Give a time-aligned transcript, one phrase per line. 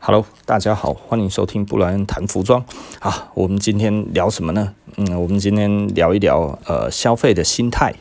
[0.00, 2.64] Hello，大家好，欢迎收听布莱恩谈服装。
[3.00, 4.72] 好，我们今天聊什么呢？
[4.96, 7.92] 嗯，我们今天聊一聊呃消费的心态。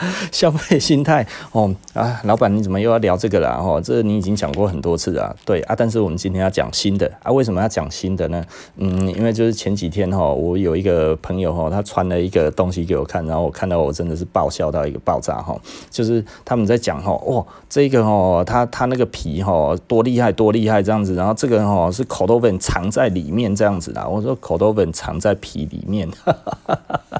[0.32, 3.50] 消费心态哦啊，老板你怎么又要聊这个了？
[3.58, 5.74] 哦，这你已经讲过很多次了，对啊。
[5.76, 8.44] 但是我们今天要讲新的啊，为什么要讲新的呢？
[8.76, 15.58] 嗯，因为就是前几天哈，我有一个朋友哈，他传了一个东西给我看，然后我看到我真的是爆笑到一个爆炸哈。
[15.90, 24.06] 就是他们在讲哈，哇，这个哈，他他那个皮哈多厉害多厉害这样子，然后这个哈是口头粉藏在里面这样子啦。
[24.06, 26.08] 我说口头粉藏在皮里面。
[26.24, 27.19] 哈哈哈哈。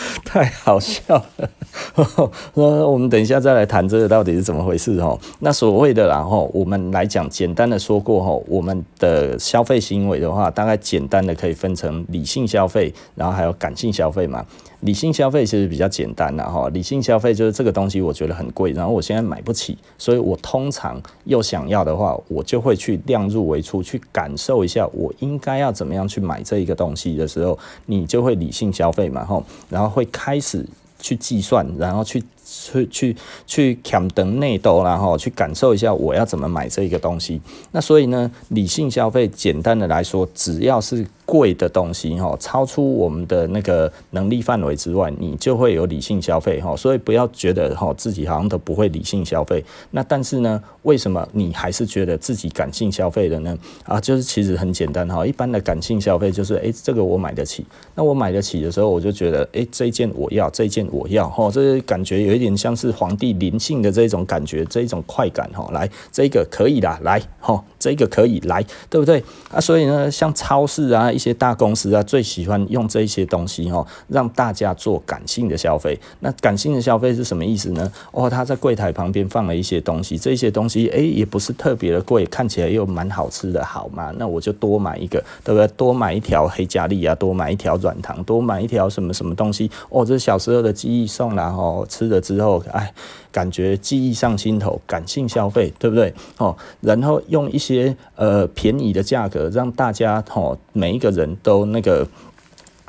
[0.24, 1.50] 太好笑了，
[2.54, 5.18] 那我们等一下再来谈这个到底是怎么回事哦。
[5.40, 14.44] 那所谓的然后我们来讲简单的说过哈，我们的消费行为的话，大概简单的可以分成理性消费，然后还有感性消费嘛。
[14.80, 30.64] 理性消费其实比较简单了哈，理性消费就是这个东西我觉得很贵，然后我现在买不起，所以我通常又想要的话，我就会去量入为出，去感受一下我应该要怎么样去买这一个东西的时候，你就会理性消费嘛哈，然后会开始
[30.98, 33.16] 去计算，然后去去去
[33.46, 37.40] 去抢等内斗，然后去感受一下我要怎么买这一个东西。
[37.72, 46.74] 那所以呢，理性消费简单的来说，只要是贵的东西哈，超出我们的那个能力范围之外，你就会有理性消费哈。
[46.74, 49.64] 所以不要觉得哈自己好像都不会理性消费。
[49.92, 53.56] 那但是呢，为什么你还是觉得自己感性消费的呢？
[53.84, 55.24] 啊，就是其实很简单哈。
[55.24, 57.64] 一般的感性消费就是，诶，这个我买得起。
[57.94, 61.48] 那我买得起的时候，我就觉得，诶，这一件我要，这一件我要哈。
[61.52, 65.70] 这感觉有一点像是皇帝临幸的这种感觉，这一种快感哈。
[65.72, 69.20] 来，这个可以啦，来哈，这个可以来，对不对？
[69.50, 71.00] 啊，所以呢，像超市啊。
[71.10, 75.98] 一些大公司啊，最喜欢用这些东西哦，让大家做感性的消费。
[76.20, 77.90] 那感性的消费是什么意思呢？
[78.12, 84.12] 哦，他在柜台旁边放了一些东西，这些东西诶、也不是特别的贵，看起来又蛮好吃的，好嘛？
[84.18, 85.66] 那我就多买一个，对不对？
[85.76, 89.70] 多买一条黑嘉丽啊，多买一条软糖，多买一条什么什么东西？
[89.88, 92.92] 哦，这小时候的记忆送啦，哦，吃了之后，哎，
[93.30, 96.14] 感觉记忆上心头，感性消费，对不对？
[96.38, 101.10] 哦，然后用一些呃便宜的价格，让大家哦每一个。
[101.10, 102.06] 人都那个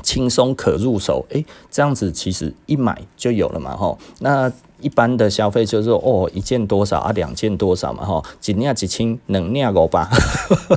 [0.04, 4.52] 轻松可入手，诶，这样子其实一买就有了嘛，吼，那。
[4.82, 10.10] 一般的消费就是哦，一件多少啊，两件多少嘛，哈，几两几千，能两个吧，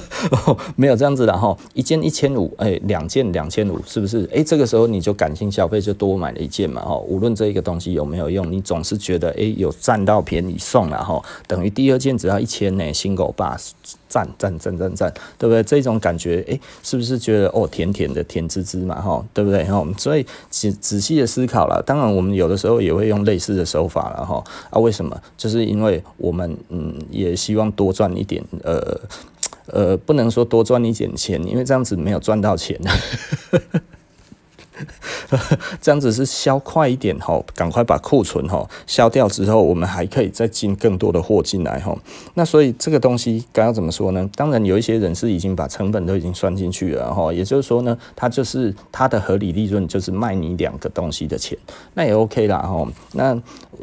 [0.77, 4.29] 没有这样子的哈，一件一千五，哎，两件两千五，是不是？
[4.35, 13.57] 哎，这个时候你就感性消费，就多买了一件嘛，哈，无论这一个东西有没有用，你总是觉得哎，有占到便宜送了哈，等于第二件只要一千呢，新狗爸
[14.15, 15.61] 赞赞赞赞赞，对不对？
[15.65, 19.65] 这种感觉，哎，是不是觉得哦，甜甜的，甜滋滋嘛，哈，对不对？
[19.65, 24.05] 哈，所以仔仔细的思考了，当然我们有的时候也会用类似的手法。
[24.11, 24.79] 了哈啊？
[24.79, 25.21] 为什么？
[25.37, 29.01] 就是因为我们嗯，也希望多赚一点，呃
[29.67, 32.79] 呃，不能说多赚一点钱，因为这样子没有赚到钱。
[35.81, 41.99] 这样子是销快一点吼，赶快把库存吼销掉之后，我们还可以再进更多的货进来吼。
[42.35, 44.29] 那所以这个东西该要怎么说呢？
[44.35, 51.57] 当然有一些人是已经把成本都已经算进去了哈，也就是说呢，他就是他的合理利润就是卖你两个东西的钱，
[51.95, 52.87] 那也 OK 啦哈。
[53.13, 53.41] 那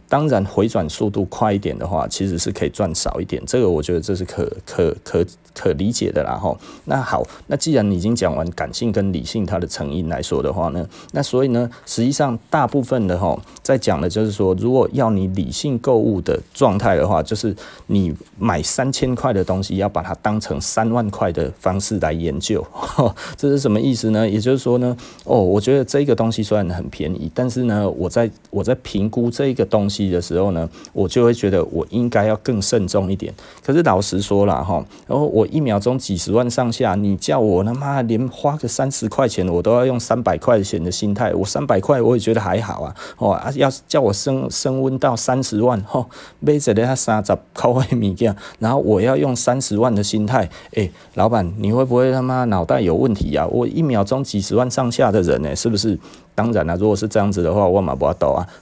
[0.08, 6.56] 当然回转速度快一点的话，其实是可以赚少一点，这个我觉得这是可可可可理解的啦哈。
[6.86, 10.81] 那好，那既然你已经讲完感性跟理性它的成因来说的话呢，
[11.12, 17.56] 那所以呢，实际上大部分的哈，在讲的就是说，如果要你理性购物的状态的话，就是
[17.88, 22.66] 你买三千块的东西，要把它当成三万块的方式来研究，
[23.38, 24.28] 这是什么意思呢？
[24.30, 33.34] 也就是说呢，哦，我觉得这个东西虽然很便宜，但是呢，我在我在评估这个东西的时候呢，我就会觉得我应该要更慎重一点。
[33.64, 42.96] 可是老实说了哈，然后我一秒钟几十万上下，你叫我他妈连花个三十块钱，我都要用三百块钱的心态，我三百块我也觉得还好啊。
[43.18, 46.10] 哦啊，要叫我升升温到三十万，吼，
[46.40, 53.46] 买一个三十块的物件，然后我要用三十万的心态，哎，老板，你会不会他妈脑袋有问题啊？
[53.48, 56.00] 我一秒钟几十万上下的人呢，是不是？
[56.34, 58.48] 当然了，如果是这样子的话，我嘛不要抖啊。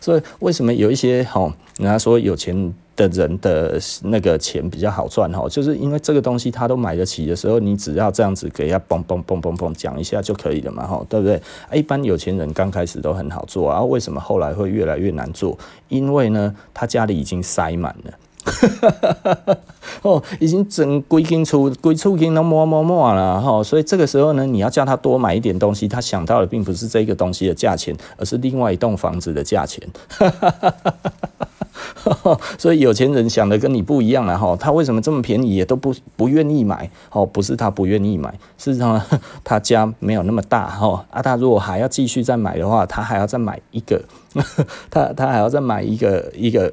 [0.00, 11.40] 所以为什么有一些吼，人家说有钱的人的那个钱比较好赚哈，就是因为这个东西他都买得起的时候，你只要这样子给他嘣嘣嘣嘣嘣讲一下就可以了嘛吼，对不对？
[11.72, 15.58] 一般有钱人刚开始都很好做啊，为什么后来会越来越难做？
[15.88, 18.12] 因为呢，他家里已经塞满了。
[18.44, 19.58] 哈哈哈哈
[20.02, 29.88] 哦，已经整规间厝、规厝间都满满满了哈，所以这个时候呢，你要叫他多买一点东西，他想到的并不是这个东西的价钱，而是另外一栋房子的价钱。
[30.08, 30.92] 哈哈哈哈
[31.38, 31.48] 哈
[32.58, 34.56] 所以有钱人想的跟你不一样了哈。
[34.56, 36.90] 他为什么这么便宜也都不不愿意买？
[37.10, 39.00] 哦，不是他不愿意买，事实上
[39.44, 41.04] 他家没有那么大哈。
[41.10, 44.02] 啊，他如果还要继续再买的话，他还要再买一个，
[44.90, 46.72] 他他还要再买一个一个。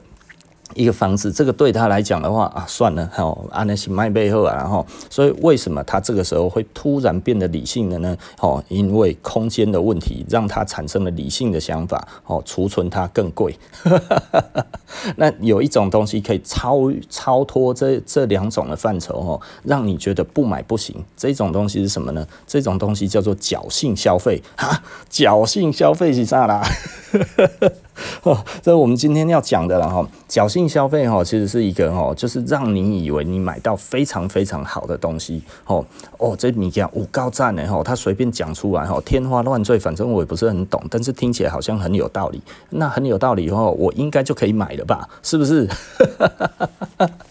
[0.79, 8.15] 一个房子，这个对他来讲的话啊，算了，哈，安那是卖背后啊，然后，所以为什么他这个时候会突然变得理性了呢？
[8.39, 13.53] 哦，因为空间的问题让他产生了理性的想法，哦，储存它更贵。
[15.17, 20.95] 那有一种东西可以超超脱这这两种的范畴，哦，让你觉得不买不行。
[21.17, 22.25] 这种东西是什么呢？
[22.47, 24.81] 这种东西叫做侥幸消费，哈，
[25.11, 26.65] 侥幸消费是啥啦？
[28.23, 30.07] 哦，这是我们今天要讲的了哈。
[30.29, 35.83] 侥幸消费哈，其实是一个哈，就是让你以为你买到非常非常好的东西哦
[36.17, 42.41] 哦，这你讲五高赞的哈，他随便讲出来哈，天花乱坠，反正我也不是很懂，但是听起来好像很有道理。
[42.69, 45.07] 那很有道理以后，我应该就可以买了吧？
[45.23, 45.67] 是不是？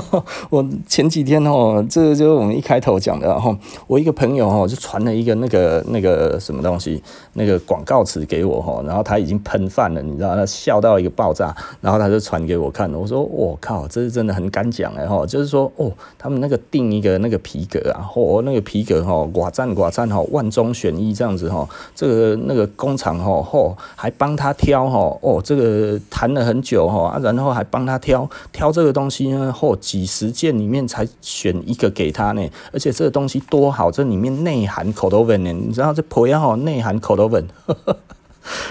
[0.50, 3.56] 我前几天哦，这就是我们一开头讲的，然后
[3.86, 7.02] 我一个朋友哦，就传了一个那个那个什么东西，
[7.34, 29.52] 那个广告词给我哈，然后他已经喷饭了，你知道，他笑到一个爆炸，然后他就传给我看，我说我靠，这是真的很敢讲哎哈，就是说哦，他们那个订一个那个皮革啊，哦那个皮革哈，寡赞寡赞哈，万中选一这样子哈，这个那个工厂哈，哦，还帮他挑哈，哦这个谈了很久哈，然后还帮他挑挑这个东西呢。
[29.52, 37.46] 或几十件里面才选一个给他呢，而且这个东西多好，这里面内含口头文呢，你知道这婆呀哈内含口头文。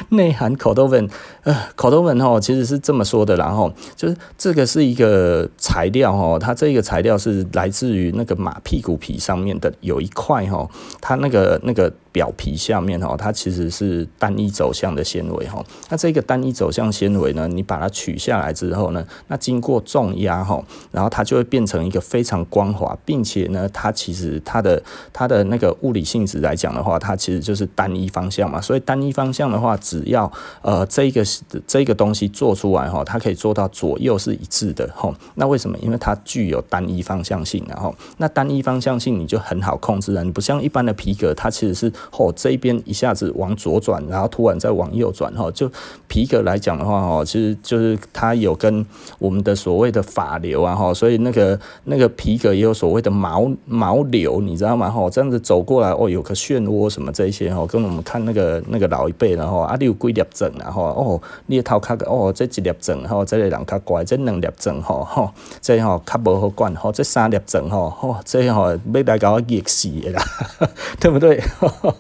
[0.09, 1.09] 内含口头文，
[1.43, 10.67] 呃，口头文哈，其实是这么说的，然后就是这个是一个材料哈，它这个材料是来自于那个马屁股皮上面的有一块哈，
[10.99, 24.81] 它那个那个表皮下面哈，它其实是单一走向的纤维哈，那这个单一走向纤维呢，你把它取下来之后呢，那经过重压哈，然后它就会变成一个非常光滑，并且呢，它其实它的
[25.11, 29.77] 它的那个物理性质来讲的话，它其实就是单一方向嘛，所以单一方向的话。
[29.81, 30.31] 只要
[30.61, 31.23] 呃这个
[31.65, 35.11] 这个东西做出来哈，它可以做到左右是一致的哈。
[35.35, 35.75] 那为什么？
[35.79, 40.23] 因为它具有单一方向性，然后那单一方向性你就很好控制了。
[40.23, 45.49] 你不像一般的皮革，它其实是哦这边一下子往左转，然后突然再往右转哈。
[45.51, 45.71] 就
[46.07, 48.85] 皮革来讲的话哈，其实就是它有跟
[49.17, 54.89] 我们的所谓的发流啊哈，所以那个那个皮革也有所谓的毛毛流，你知道吗？
[54.89, 59.61] 哈，这样子走过来哦，有个漩涡什么这些哈，跟我们看那个那个老一辈然后。
[59.61, 60.71] 啊，你有几粒钻啊？
[60.71, 65.29] 吼哦，你的头壳哦，这一粒钻吼，这个人较乖，这两粒钻吼吼，
[65.61, 70.23] 这吼较无好管吼，这三粒钻吼吼，这吼要来搞我激死的啦，
[70.99, 71.41] 对不对？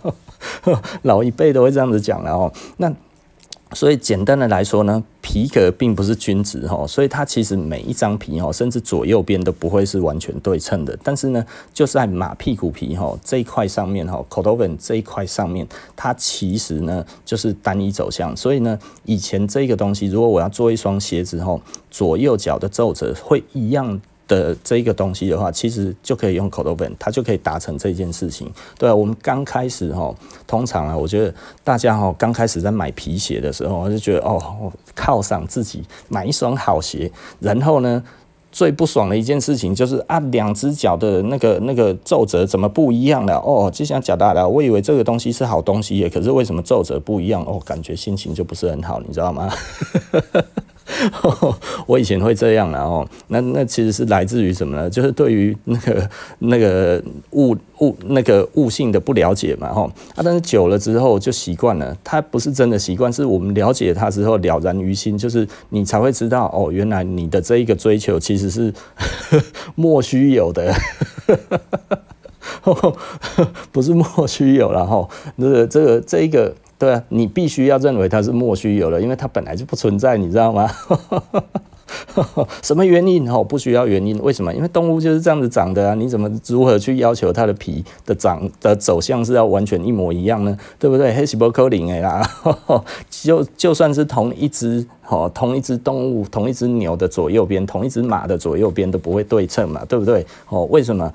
[1.03, 2.93] 老一辈都会这样子讲了哦，那。
[3.73, 10.99] 所以简单的来说呢，皮革并不是均质哈，所以它其实每一张皮哈，甚至左右边都不会是完全对称的。
[11.01, 11.41] 但是呢，
[11.73, 15.65] 就是在马屁股皮哈这一块上面哈，cordovan 这一块上面，
[15.95, 18.35] 它其实呢就是单一走向。
[18.35, 21.57] 所以呢，以前这个东西，如果我要做一双鞋子哈，
[21.89, 24.01] 左右脚的皱褶会一样。
[24.31, 28.49] 的这一个东西的话，其实就可以用 cordovan，它就可以达成这件事情。
[28.79, 30.15] 对啊，我们刚开始哈，
[30.47, 31.33] 通常啊，我觉得
[31.65, 37.11] 大家哈刚开始在买皮鞋的时候，我就觉得哦，犒赏自己买一双好鞋。
[37.41, 38.01] 然后呢，
[38.53, 43.35] 最不爽的一件事情就是啊，两只脚的那个那个皱褶怎么不一样了？
[43.39, 47.43] 哦，就像脚大了，我以为这个东西是好东西耶，可是为什么皱褶不一样？
[47.43, 49.51] 哦，感觉心情就不是很好，你知道吗？
[51.87, 54.89] 我以前会这样，然后那那其实是来自于什么呢？
[54.89, 59.83] 就是对于那个那个物物那个物性的不了解嘛，哈
[60.15, 61.95] 啊，但是久了之后就习惯了。
[62.03, 68.73] 它不是真的习惯，是我们了解它之后了然于心，就是你才会知道哦，原来你的这一个追求其实是
[69.75, 70.73] 莫须有的，
[73.71, 76.53] 不是莫须有，然后这个这个这一个。
[76.81, 80.67] 对啊，你必须要认为它是莫须有的，因为它本来就不存在，你知道吗？
[82.63, 83.29] 什么原因？
[83.29, 84.51] 哦，不需要原因，为什么？
[84.51, 90.57] 因为动物就是这样子长的啊，你怎么如何去要求它的皮的长的走向是要完全一模一样呢？
[90.79, 91.13] 对不对？
[91.13, 92.27] 黑西伯克林哎啦，
[93.11, 100.25] 就就算是同一只哦，同一只动物，同一只牛的左右边，同一只马的左右边都不会对称嘛，对不对？
[100.49, 101.13] 哦，为什么？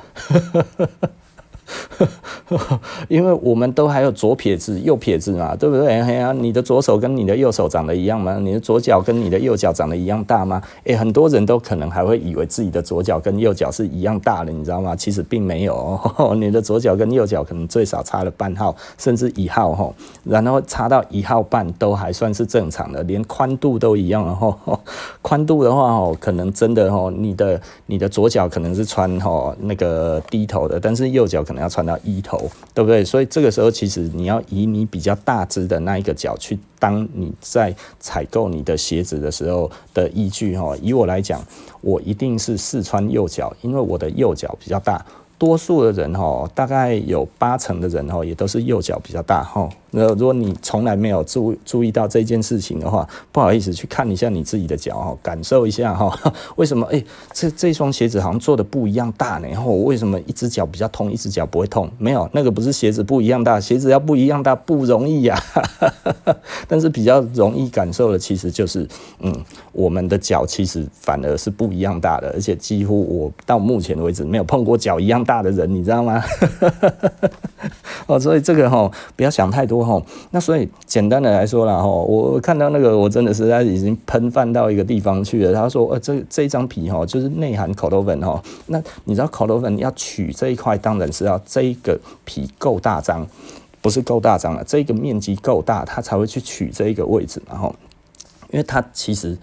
[3.08, 6.00] 因为我们都还有左撇子、右撇子嘛，对不对？
[6.00, 8.38] 哎呀，你的左手跟你的右手长得一样吗？
[8.40, 10.62] 你的左脚跟你的右脚长得一样大吗？
[10.85, 14.94] 诶，很多人都可能还会以为自己的左脚跟右脚是一样大的，你知道吗？
[14.94, 19.92] 其实并没有哦， 你的左脚跟右脚可能最少差了半号，甚至一号哈，
[20.25, 24.78] 然后差到一号半都还算是正常的，连宽度都一样哦。
[25.23, 33.05] 宽度的话哦，可能真的哦，你的你的左脚可能是穿哦那个低头的，但是右脚可能要穿到一头，对不对？
[33.05, 40.77] 所以这个时候其实你要以你比较大只的那一个脚去当你在采购你的鞋子的时候的依据哈。
[40.83, 41.45] 以我来讲，
[41.81, 45.05] 我一定是试穿右脚，因为我的右脚比较大。
[45.38, 49.69] 多数的人哈，大概有八成的人哈，也都是右脚比较大哈。
[49.90, 56.11] 那如果你从来没有注注意到这件事情的话，不好意思，去看一下你自己的脚哈，感受一下哈，
[56.57, 56.87] 为什么？
[56.93, 57.02] 哎，
[57.33, 59.49] 这这双鞋子好像做的不一样大呢？
[59.49, 61.90] 然后为什么一只脚比较痛，一只脚不会痛？
[61.99, 65.38] 没有，那个不是鞋子不一样大，鞋子要不一样大不容易呀。
[66.69, 68.87] 但是比较容易感受的，其实就是，
[69.21, 69.33] 嗯，
[69.73, 76.23] 我们的脚其实反而是不一样大的，而且几乎我到目前为止没有碰过脚一样大的人，你知道吗？
[78.06, 80.02] 哦，所以这个哈，不要想太多。
[80.30, 85.52] 那所以简单的来说啦，我看到那个我真的是他已经喷饭到一个地方去了。
[85.52, 88.40] 他说，呃，这这一张皮哈，就是内含 Cordovan 哈。
[88.66, 93.26] 那你知道 Cordovan 要取这一块，当然是要这一个皮够大张，
[93.83, 97.75] 不是够大张了，这个面积够大，它才会去取这一个位置，然后，
[98.50, 99.37] 因为它其实。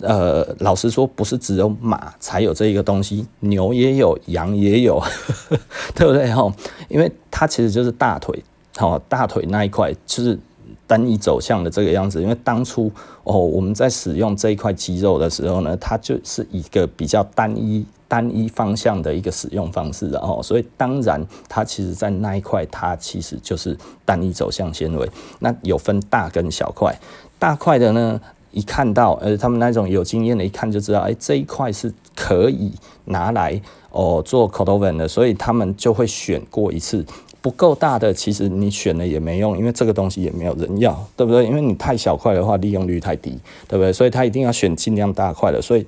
[0.00, 5.08] 呃，老实说，不是只有马才有这一个东西，牛也有，羊也有，呵
[5.48, 5.58] 呵
[5.94, 6.30] 对不对？
[6.30, 6.52] 哈，
[6.88, 8.44] 因为它其实就是大腿，
[8.76, 10.38] 好，大腿那一块就是
[10.86, 12.20] 单一走向的这个样子。
[12.20, 12.92] 因为当初
[13.24, 23.74] 哦，我们在使用这一块肌肉的时候呢，它就是一个比较单一、单一方向的一个使用方式，然后，所以当然它其实在那一块，它其实就是
[24.04, 25.10] 单一走向纤维。
[25.38, 26.94] 那有分大跟小块，
[27.38, 28.20] 大块的呢？
[28.56, 32.72] 一看到，呃，他们那种有经验的，一看就知道，哎，这一块是可以
[33.04, 33.60] 拿来
[33.90, 37.04] 哦做 Cordovan 的，所以他们就会选过一次。
[37.42, 41.44] 不够大的，其实你选了也没用，因为这个东西也没有人要，对不对？
[41.44, 43.92] 因为你太小块的话，利用率太低，对不对？
[43.92, 45.62] 所以他一定要选尽量大块的。
[45.62, 45.86] 所以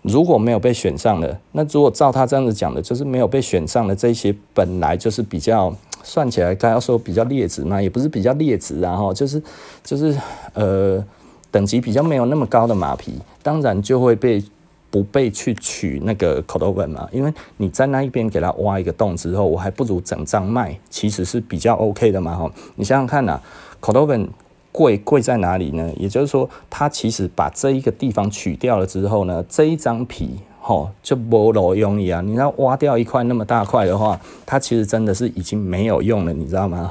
[0.00, 9.42] 如果没有被选上的，那如果照他这样子讲的，就是没有被选上的这些，本来就是比较算起来，该要说比较劣质嘛，也不是比较劣质，然后就是
[9.84, 10.16] 就是
[10.54, 11.04] 呃。
[11.50, 14.42] 等级比较没有那么高的马皮，当然就会被
[14.90, 22.50] 不被去取那个 codovan 嘛，因为你在那一边给它挖一个洞之后，我还不如整张卖，其实是比较 OK 的嘛哈。
[22.76, 23.40] 你想想看呐
[23.80, 24.28] ，codovan
[24.72, 25.90] 贵贵在哪里呢？
[25.96, 30.38] 也就是说，它其实把这一个地方取掉了之后呢，这一张皮。
[30.68, 32.20] 哦，就没路用啊！
[32.20, 36.90] 你要挖掉一块那么大块的话，它其实真的是已经没有用了，你知道吗？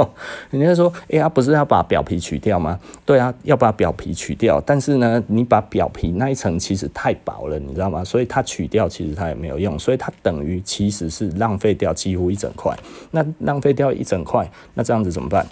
[0.50, 2.78] 人家说，哎呀，不是要把表皮取掉吗？
[3.06, 8.04] 对啊，要把表皮取掉，但是呢，你把表皮那一层其实太薄了，你知道吗？
[8.04, 12.76] 所以它取掉其实它也没有用，所以它等于其实是浪费掉几乎一整块。
[13.12, 15.46] 那浪费掉一整块，那这样子怎么办？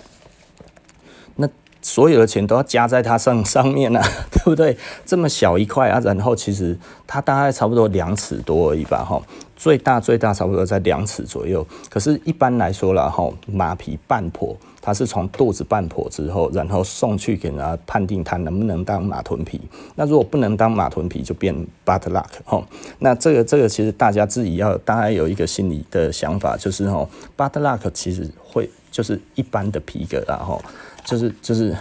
[1.36, 1.48] 那。
[1.82, 4.76] 所有的钱都要加在它上上面啊， 对不对？
[5.04, 9.20] 这么小一块啊，然后其实它大概差不多两尺多而已吧，哈，
[9.56, 11.66] 最大最大差不多在两尺左右。
[11.90, 19.60] 可是，一般来说啦，哈，马皮半剖，它是从肚子半剖之后，然后送去给人家判定它能不能当马臀皮。
[19.96, 21.52] 那如果不能当马臀皮，就变
[21.84, 22.62] buttlock 哈。
[23.00, 30.62] 那这个这个其实大家自己要大概有一个心理的想法，就是哈，buttlock 其实会就是一般的皮革然后。
[31.04, 31.76] 就是就是，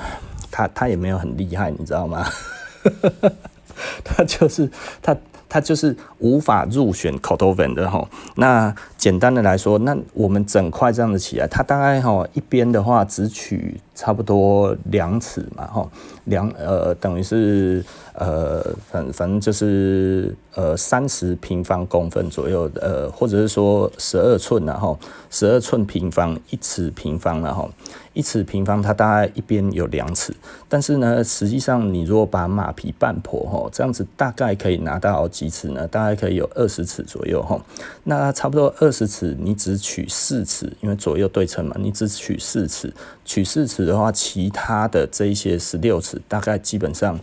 [0.51, 2.25] 他他也没有很厉害，你知道吗？
[4.04, 4.70] 他就是
[5.01, 5.16] 他
[5.48, 8.08] 他就是无法入选口头文的哈。
[8.36, 15.89] 那简单的来说，那我们整块这样子起来，它大概哈一边的话只取差不多两尺嘛哈，
[16.25, 17.84] 两呃等于是。
[18.13, 27.72] 呃，反反正就是呃三十平方公分左右，呃，或者是说十二寸然后十二寸平方一尺平方然后
[28.12, 30.36] 一尺平方它大概一边有两尺，
[30.67, 35.88] 但是呢，实际上你如果把马皮半剖哈，这样子大概可以拿到几尺呢？
[35.88, 37.58] 大概可以有二十尺左右哈。
[38.03, 42.94] 那差不多二十尺，你只取四尺，因为左右对称嘛，你只取四尺，
[43.24, 47.20] 取四尺的话，其他的这一些十六尺，大概基本上。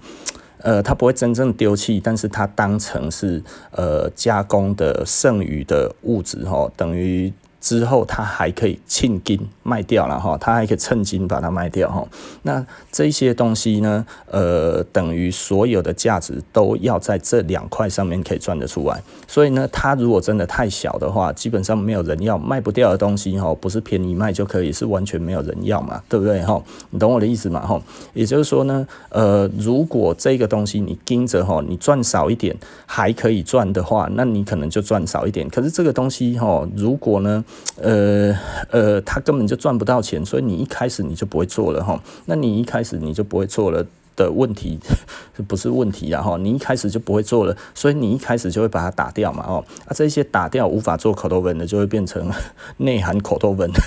[0.60, 12.06] 呃，它不会真正丢弃，但是它当成是呃加工的剩余的物质哈，等于之后他还可以称斤卖掉了哈，他还可以称斤把它卖掉哈。
[12.42, 19.02] 那这些东西呢，呃，等于所有的价值都要在这两块上面可以赚得出来。
[19.26, 26.62] 所以呢，它如果真的太小的话，基本上没有人要，卖不掉的东西哈，不是便宜卖就可以，是完全没有人要嘛，对不对哈？
[26.90, 27.80] 你懂我的意思嘛哈？
[28.14, 35.48] 也就是说呢，呃，如果这个东西你盯着哈，你赚少一点还可以赚的话，那你可能就赚少一点。
[35.50, 37.44] 可是这个东西哈，如果呢，
[37.80, 38.36] 呃
[38.70, 42.02] 呃，他根本就赚不到钱，所以你一开始你就不会做了哈。
[42.26, 43.86] 那你一开始你就不会做了
[44.16, 44.78] 的问题，
[45.46, 46.36] 不是问题啊哈。
[46.38, 49.64] 你一开始就不会做了，所以你一开始就会把它打掉嘛哦。
[49.86, 52.30] 啊，这些打掉无法做口头文的，就会变成
[52.78, 53.70] 内涵口头文。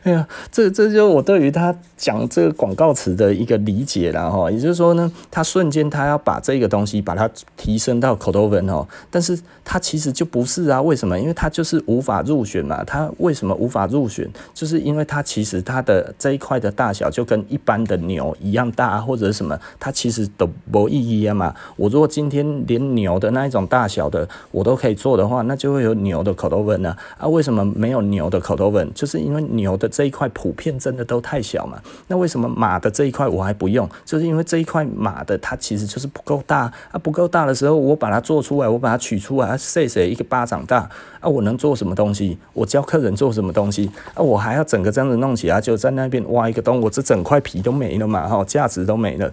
[0.04, 4.50] 哎呀，这这就是我对于他讲这个广告词的一个理解了哈。
[4.50, 10.80] 也就是说呢，他瞬间他要把这个东西把它提升到口头文哦，但是他其实就不是啊。
[10.80, 11.20] 为什么？
[11.20, 12.82] 因为他就是无法入选嘛。
[12.82, 14.26] 他为什么无法入选？
[14.54, 21.54] 就是因为他其实他的这一块的大小就跟一般的牛一样大，或者什么，它其实都没意义啊嘛。
[21.76, 26.96] 我如果今天连牛的那一种大小的我都可以做的话，那就会有牛的口头文啊。
[27.18, 28.90] 啊，为什么没有牛的口头文？
[28.94, 29.89] 就是因为牛的。
[29.90, 31.78] 这一块普遍真的都太小嘛？
[32.06, 33.86] 那为什么马的这一块我还不用？
[34.04, 40.88] 就是因为这一块马的它其实就是不够大啊，不够大的时候我把它做出来，我把它取出来，啊，碎一个巴掌大
[41.20, 42.38] 啊，我能做什么东西？
[42.52, 44.22] 我教客人做什么东西啊？
[44.22, 49.30] 我还要整个这样子弄起来，就在那边挖一个洞，我这整块皮都没了嘛，哈，价值都没了。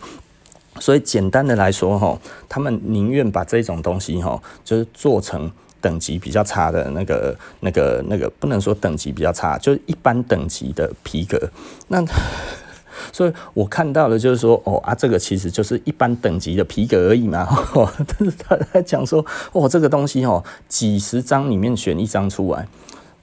[0.79, 5.51] 所以简单的来说，哈，他们宁愿把这种东西，哈，就是做成。
[5.81, 11.49] 等级比较差的那个、那个、那个，不能说等级比较差，就是一般等级的皮革。
[11.87, 12.03] 那
[13.13, 17.47] 所以我看到的就是说，哦啊，这个其实就是一般等级的皮革而已嘛。
[18.07, 22.67] 但是他在讲说，哦，这个东西哦，几十张里面选一张出来。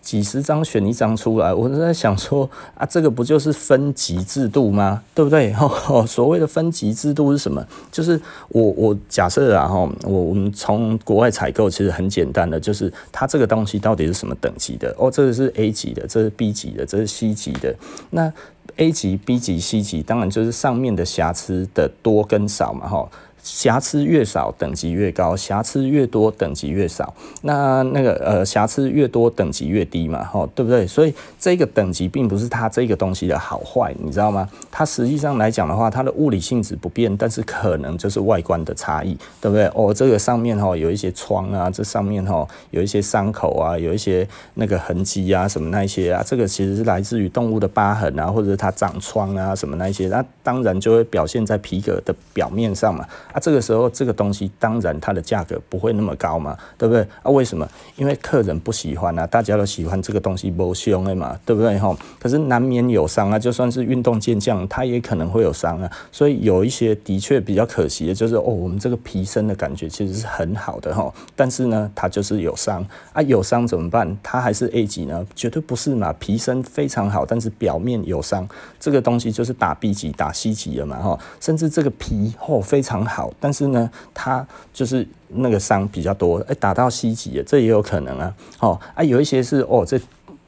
[0.05, 5.03] 几十张选一张出来，我在想说啊，这个不就是分级制度吗？
[5.15, 5.53] 对不对？
[5.89, 7.67] 哦，所谓的分级制度是什么？
[7.91, 14.95] 就是我我假设啊，哈，我我们从国外采购其实很简单的，就是它这个东西到底是什么等级的？
[14.99, 17.75] 哦，这个是 A 级的，这是 B 级的，这是 C 级的。
[18.11, 18.31] 那
[18.77, 23.09] A 级、B 级、C 级，当然就是上面的瑕疵的多跟少嘛，哈。
[23.45, 27.13] 瑕疵越少，等级越高；瑕疵越多，等级越少。
[27.43, 30.87] 那那个呃，瑕疵越多，等级越低嘛，吼，对不对？
[30.87, 34.49] 所以这个等级并不是它这个东西的好坏，你知道吗？
[34.71, 39.67] 它实际上来讲的话，它的物理性质不变，但是可能就是外观的差异，对不对？
[39.75, 53.07] 哦，这个上面哈有一些疮啊，这上面哈有一些伤口啊，有一些那个痕迹啊，什么那些啊，这个其实是来自于动物的疤痕啊，或者是它长疮啊，什么那些，那当然就会表现在皮革的表面上嘛。
[53.35, 57.03] 啊，这个时候这个东西当然它的价格不会那么高嘛，对不对？
[57.21, 57.69] 啊，为什么？
[57.97, 61.77] 因为客人不喜欢啊，大家都喜欢这个东西不凶的嘛，对不对？
[61.81, 65.91] 哈，可是难免有伤啊，就算是运动健将，它也可能会有伤啊。
[66.13, 74.17] 所以有一些的确比较可惜的，就是哦，我们这个皮身的感觉其实是很好的哈，但是呢，它就是有伤啊，有伤怎么办？
[74.23, 75.27] 它还是 A 级呢？
[75.35, 83.24] 绝对不是嘛，皮身非常好，但是表面有伤，这个东西就是打 B 级、打 C 级了嘛，哈，甚至这个皮哦非常好。
[83.39, 88.35] 但是呢，它就是那个伤比较多，哎，打到 C 级的，这也有可能啊。
[88.61, 90.01] 哦，啊，有一些是哦，这。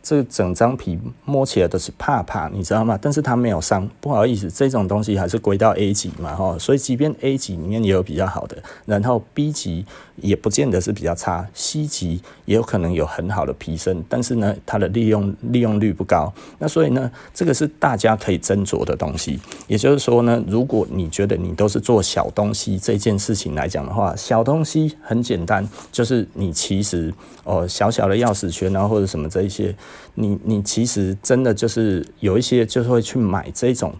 [0.08, 2.96] 这整张皮摸起来都是怕怕，你知道吗？
[3.02, 6.56] 但是它没有伤，不好意思，这种东西还是归到 A 级嘛，哈。
[6.60, 9.84] 所以即便 A 级里面也有比较好的，然后 B 级
[10.16, 16.32] 也不见得是比较差，C 级也有可能有很好的皮身，但是呢，它的利用利用率不高。
[16.58, 19.38] 那所以呢，这个是大家可以斟酌的东西。
[19.66, 27.12] 也就是说呢，如果你觉得你都是做小东西这件事情来讲的话，小东西很简单，就是你其实
[27.44, 29.74] 哦小小的钥匙圈啊或者什么这一些。
[30.18, 33.94] 你你其实真的就是有一些就会去买这种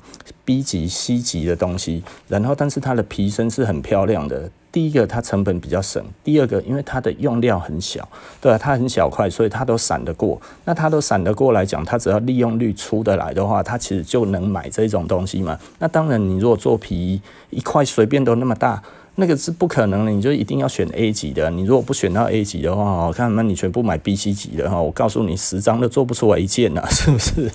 [0.46, 4.50] B 级 C 级的东西，然后但是它的皮身是很漂亮的。
[4.76, 8.06] 第一个它成本比较省，第二个因为它的用料很小，
[8.42, 10.38] 对啊，它很小块，所以它都闪得过。
[10.66, 15.58] 那它都闪得过来讲，它只要利用率出得来的话，它其实就能买这种东西嘛。
[15.78, 18.82] 那当然，你如果做皮衣一块随便都那么大。
[19.18, 21.50] 那个是不可能的，你就一定要选 A 级的。
[21.50, 27.50] 你如果不选到 A 级的话，我看那你全部买 B、C 级的哈，我告诉你，十张都做不出来一件呐，是不是？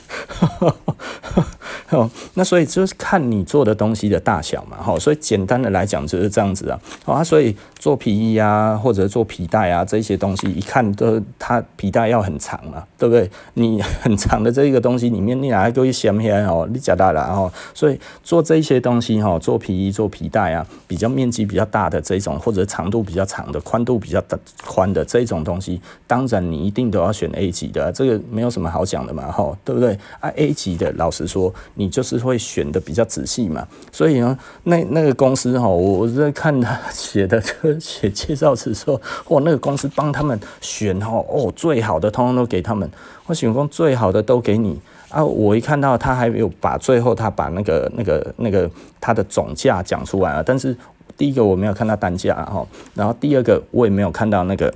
[1.98, 13.30] 哦，那所以就是看你做的东西的大小嘛，哈，所以简单的来讲就是这样子啊，啊，所以做皮衣啊，或者做皮带啊，这些东西一看都它皮带要很长嘛，对不对？
[13.56, 16.66] 你 很长的这一个东西里面，你哪还可以镶起来哦？
[16.72, 24.24] 你加大了哦，所以做这些东西哈，做皮衣、做皮带啊，比较面积比较大的这种，或者长度比较长的、宽度比较
[24.66, 30.00] 宽的这种东西，当然你一定都要选 A 级的，这个没有什么好讲的嘛，哈，对不对？
[30.22, 31.54] 啊，A 级的，老实说。
[31.82, 42.88] 你就是会选的比较仔细嘛，所以呢，那那个公司哈，我在看他写的这 写介绍词说，哦，那个公司帮他们选哈，哦，最好的通通都给他们，
[43.26, 45.26] 我喜欢最好的都给你啊。
[45.26, 50.78] 我一看到他还没有把最后他把那个那个那个他的总价讲出来啊，但是
[51.18, 52.64] 第一个我没有看到单价哈，
[52.94, 54.72] 然后第二个我也没有看到那个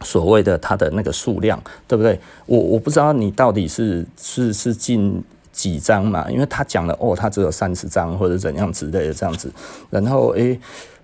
[0.00, 2.18] 所谓的他的那个数量，对不对？
[2.46, 5.22] 我我不知道你到底是是是进。
[5.54, 6.28] 几张嘛？
[6.28, 9.50] 因为他讲了哦，他只有三十张或者怎样之类的这样子。
[9.88, 10.60] 然后诶、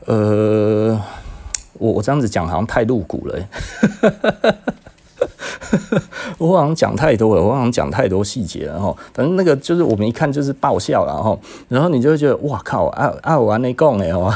[0.06, 1.00] 呃，
[1.74, 3.48] 我我这样子讲好像太露骨了、欸，
[6.36, 8.94] 我好像讲太多了，我好像讲太多细节了哈。
[9.14, 11.38] 反正那个就是我们一看就是爆笑了哈。
[11.68, 14.34] 然后你就会觉得哇靠，啊啊我还没讲哎哦。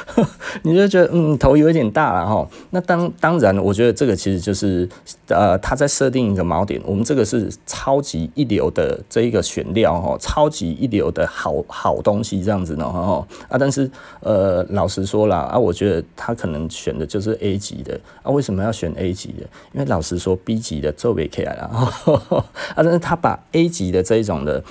[0.62, 4.88] 你就觉得嗯头有点大了哈，那当当然，我觉得这个其实就是
[5.28, 19.46] 呃他在设定一个锚点，我们这个是超级一流的这一个选料哈，超级一流的好好东西这样子呢哈啊，但是呃老实说啦啊，我觉得他可能选的就是 A 级的啊，为什么要选 A 级的？
[19.72, 22.44] 因为老实说 B 级的做不起来了啊，
[22.76, 24.62] 但是他把 A 级的这一种的。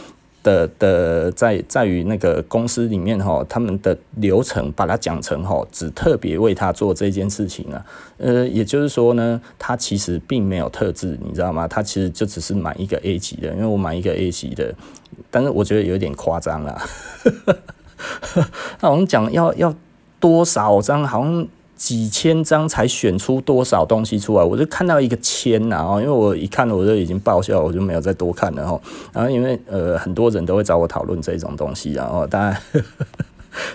[0.44, 7.86] 的的在在于那个公司里面哈，他们的流程把它讲成哈，只特别为他做这件事情啊，
[8.18, 11.68] 呃，也就是说呢，他其实并没有特制，你知道吗？
[11.68, 14.74] 他其实就只是买一个 A 级的，因为我买一个 A 级的，
[15.30, 16.82] 但是我觉得有点夸张了，
[18.80, 19.76] 那我们讲要要
[20.20, 21.48] 多少张，好像。
[21.82, 28.80] 几千张才选出多少东西出来，我就看到一个千呐，哦，因为我一看我就已经爆笑，我就没有再多看了哈。
[29.12, 32.56] 然后因为呃很多人都会找我讨论这种东西，然后当然。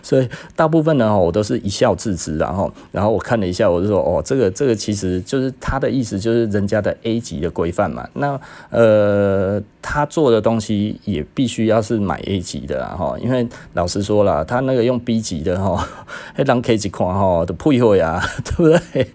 [0.03, 8.09] 所以大部分呢，我都是一笑置之，然后，然后我看了一下，我就说，哦，这个，这个其实就是他的意思，就是人家的 A 级的规范嘛。
[8.15, 8.39] 那
[8.71, 15.87] 呃，他做的东西也必须要是买 A 级的啦，哈，因为老实说了，他那个用 B 级的哈，
[16.35, 19.11] 还当 K 级款哈的配合呀， 对不对？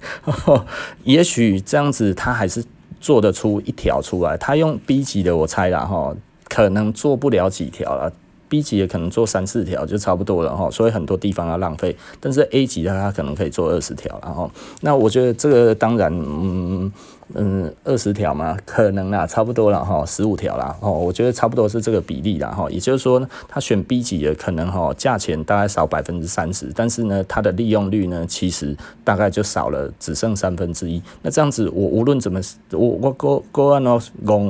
[1.04, 2.64] 也许这样子他还是
[3.00, 6.16] 做得出一条出来，他用 B 级的，我猜啦哈，
[6.48, 8.12] 可能做不了几条了。
[8.52, 11.96] B 级也可能做三四条就差不多了哈，所以很多地方要浪费。
[12.20, 16.92] 但是 A 级的它可能可以做二十条，然后那我觉得这个当然嗯。
[17.36, 22.70] 嗯，二十条嘛，可能啦，差不多了哈，十五条啦，哦，我觉得差不多是这个比例啦哈。
[22.70, 31.02] 也就是说，他选 B 级的可能哈，价钱大概少百分之三十，但是呢，它的利用率呢，其实大概就少了，只剩三分之一。
[31.22, 32.42] 那这样子，我无论怎么，
[32.72, 33.98] 我我过过按哦，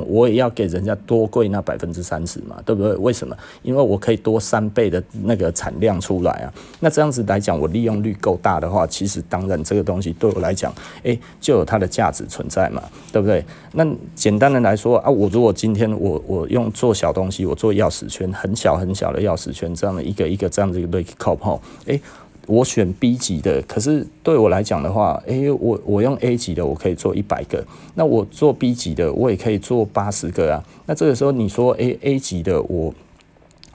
[0.08, 2.94] 我也要给人家多贵那百分之三十嘛，对不对？
[2.96, 3.36] 为什么？
[3.62, 6.52] 因为我可以多三倍的那个产量出来啊。
[6.80, 12.71] 那这样子来讲，我利用率够大的话，其实当然这个东西对我来讲，哎，就有它的价值存在。
[12.72, 12.82] 嘛，
[13.12, 13.44] 对不对？
[13.72, 22.00] 那简单的来说啊，我如果今天我我用做小东西，我做钥匙圈，很小很小的钥匙圈，这样的一个一个这样的一个 Lucky Cob 哈，诶，
[22.46, 30.64] 我选 B 级的，可是对我来讲的话，诶，我我用 A 级的，我可以做一百个，那我做 B 级的，我也可以做八十个啊。
[30.86, 32.92] 那这个时候你说，诶，A 级的我，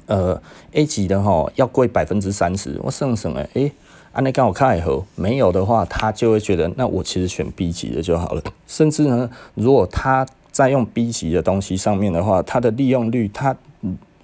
[0.07, 0.41] 呃
[0.73, 3.71] ，A 级的哈要贵百分之三十，我省省哎，诶。
[4.17, 8.41] 啊，那刚好看以后没有的话，他就会觉得那我其实选 B 级的就好了。
[8.65, 13.55] 甚至呢，如果他在用 B 级的东西上面的话，他的利用率，他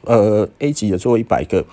[0.05, 1.63] 呃 A 级的做一百个。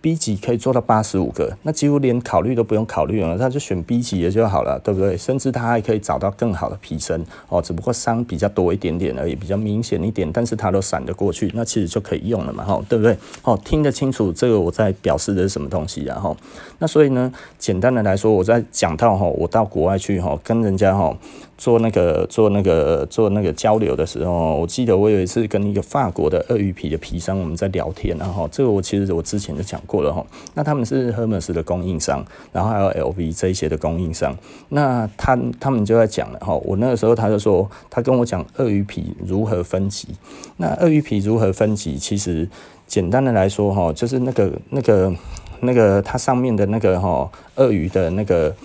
[0.00, 5.16] B 级可以做到八十五个，那几乎连考虑都不用考虑了，他就选 B 级的就好了，对不对？
[5.16, 13.16] 甚至他还可以找到更好的皮身哦，只不过伤比较多一点点而已，比较明显一点，但是他都闪得过去，那其实就可以用了嘛，哈，对不对？
[13.42, 16.18] 哦，听得清楚这个我在表示的是什么东西啊？
[16.18, 16.34] 哈，
[16.78, 21.16] 那所以呢，简单的来说，我在讲到哈，我到国外去哈，跟人家哈。
[21.60, 30.24] 做那个做那个做那个交流的时候，我记得我有一次跟一个法国的鳄鱼皮的皮商我们在聊天，然后这个我其实我之前就讲过了哈。
[30.54, 34.34] 那他们是 Hermes 的供应商，然后还有 LV 这一些的供应商。
[34.70, 40.08] 那他他们就在讲了哈，我那个时候他就说，他跟我讲鳄鱼皮如何分级。
[40.56, 41.98] 那鳄鱼皮如何分级？
[41.98, 42.48] 其实
[42.86, 45.14] 简单的来说哈，就是那个那个
[45.60, 48.56] 那个它上面的那个哈鳄鱼的那个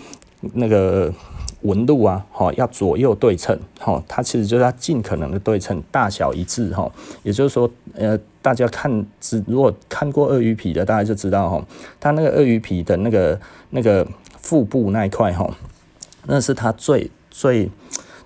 [0.53, 1.13] 那个。
[1.65, 6.91] 纹路啊，哈，要左右对称，哈，它其实就是要尽可能的对称，大小一致，哈，
[7.23, 11.65] 也就是说，呃，大家看，只如果看过鳄鱼皮的，大家就知道，哈，
[11.99, 13.39] 它那个鳄鱼皮的那个
[13.71, 14.07] 那个
[14.39, 15.49] 腹部那一块，哈，
[16.27, 17.69] 那是它最最。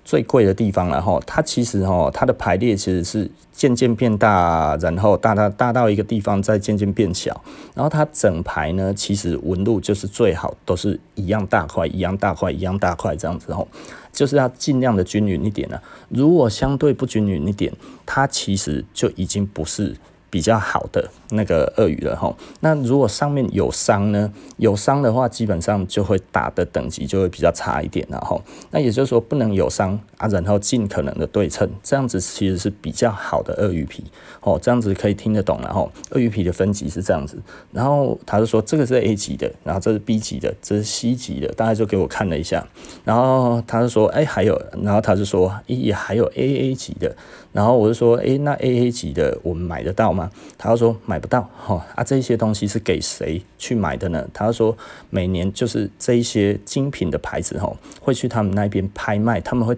[0.09, 7.39] 最贵的地方了哈，它其实哈，它的排列其实是渐渐变大，然后大大大到一个地方再渐渐变小，
[7.75, 13.67] 然后它整排呢，其实纹路就是最好都是一样大块，一样大块，一样大块这样子吼，
[14.11, 15.79] 就是要尽量的均匀一点了。
[16.07, 17.71] 如果相对不均匀一点，
[18.07, 19.95] 它其实就已经不是。
[20.29, 24.31] 比较好的那个鳄鱼了哈，那如果上面有伤呢？
[24.57, 28.39] 有伤的话，基本上就会打的等级就会比较差一点了哈。
[28.71, 34.03] 那也就是说，不能有伤啊，然后尽可能的对称，这样子其实是比较好的鳄鱼皮
[34.41, 34.59] 哦。
[34.61, 35.89] 这样子可以听得懂了哈。
[36.11, 37.37] 鳄鱼皮的分级是这样子，
[37.71, 42.67] 然后他就说这个是 A 级的，然后这是 B 级的，这是 C 级的，大概就给我看了一下，
[43.05, 47.15] 然后他就说，哎，还有，然后他就说，咦，还有 AA 级的。
[47.51, 50.29] 然后我就说，诶，那 A A 级的我们买得到吗？
[50.55, 54.27] 他就说买不到，哈啊，这些东西是给谁去买的呢？
[54.31, 54.77] 他就说
[55.09, 59.75] 每年就是这一些精品的牌子，哈，会去他们那边拍卖，他们会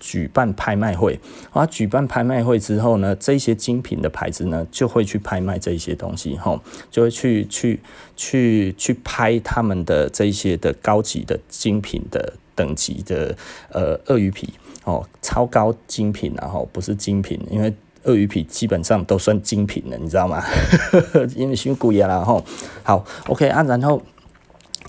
[0.00, 1.18] 举办拍卖会，
[1.50, 7.80] 啊，举办拍卖会之后呢，这些精品的牌子呢就会去拍卖这些东西，吼，就会去去
[8.16, 13.36] 去去拍他们的这些的高级的精品的等级的
[13.72, 14.54] 呃鳄鱼皮。
[14.84, 17.70] 哦，超高精品，然后不是精品，因为
[18.04, 20.42] 鳄鱼皮基本上都算精品了，你知道吗？
[21.36, 22.42] 因为辛苦呀，然后
[22.82, 24.00] 好，OK 啊，然后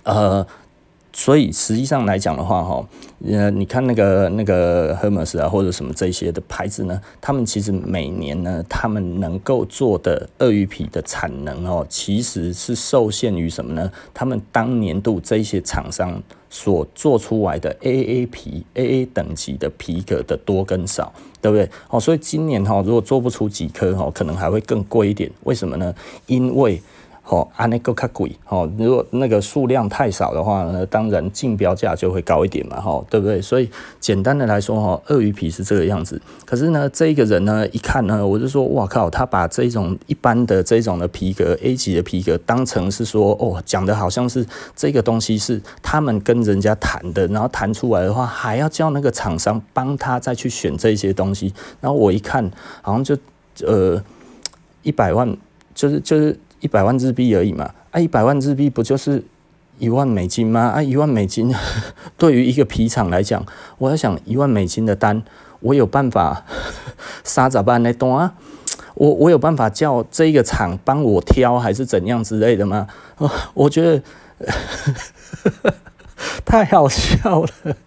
[0.03, 0.45] 呃，
[1.11, 2.87] 所以实际上来讲的话，哈，
[3.25, 13.91] 呃，你看那个那个 Hermes 啊，或者什么这些的牌子呢，他们其实每年呢，他们能够做的鳄鱼皮的产能哦，其实是受限于什么呢？
[14.13, 16.21] 他们当年度这些厂商。
[16.51, 21.69] 所做出来的 AA 皮 AA 等级的皮革的多跟少，对不对？
[21.91, 25.29] 哦，所以今年哈，如果做不出几颗哈，可能还会更贵一点。
[25.43, 25.93] 为什么呢？
[26.25, 26.81] 因为
[27.29, 33.39] 哦，安那个较贵哦，如果那个数量太少的话呢，当然竞标价就会高一点嘛，哈，对不对？
[33.39, 36.19] 所以简单的来说哈，鳄鱼皮是这个样子。
[36.43, 44.43] 可是呢，这个人呢，一看呢，我就说，哇靠，他把这种一般的这种的皮革 A 级的皮革当成是说，哦，讲的好像是
[44.75, 51.53] 这个东西是他们跟人家谈的，然后谈出来的话，还要叫那个厂商帮他再去选这些东西。
[51.79, 52.49] 然后我一看，
[52.81, 53.15] 好像就
[53.67, 54.03] 呃
[54.81, 55.37] 一百万，
[55.75, 56.39] 就是就是。
[56.61, 59.23] 一百万日币而已嘛，啊，一百万日币不就是
[59.77, 60.61] 一万美金吗？
[60.75, 61.53] 啊，一万美金
[62.17, 63.45] 对于一个皮厂来讲，
[63.77, 65.23] 我在想一万美金的单，
[65.61, 66.45] 我有办法
[67.23, 67.93] 杀咋办呢？
[67.93, 68.33] 懂啊？
[68.95, 72.87] 我我有办法叫这个厂帮我挑，还是怎样之类的吗？
[73.53, 74.03] 我觉得
[76.43, 77.77] 太好笑了。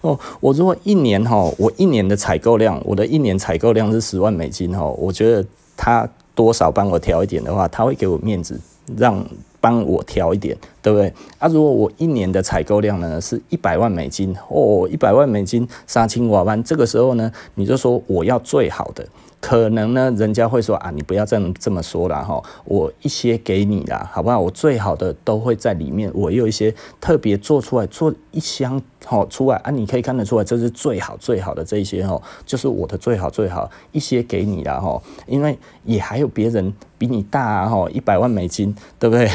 [0.00, 5.46] 哦，我如果一年哈，我一年的采购量，我的一年采购量是十万美金哈，我觉得
[5.76, 6.08] 他。
[6.34, 8.60] 多少帮我调一点的话，他会给我面子，
[8.96, 9.24] 让
[9.60, 11.12] 帮我调一点，对不对？
[11.38, 19.06] 啊，如果我一年的采购量呢是一百万美金，哦，一百万美金杀青瓦班，这个时候呢，你就说我要最好的。
[19.40, 24.38] 可能呢，人家会说啊，你不要这么这么说了哈，我一些给你啦，好不好？
[24.38, 39.28] 我最好的都会在里面，我有一些特别做出来，做一箱哈出来啊，你可以看得出来，这是最好最好的这一些哈，就是我的最好最好一些给你啦哈，因为也还有别人比你大啊哈，一百万美金，对不对？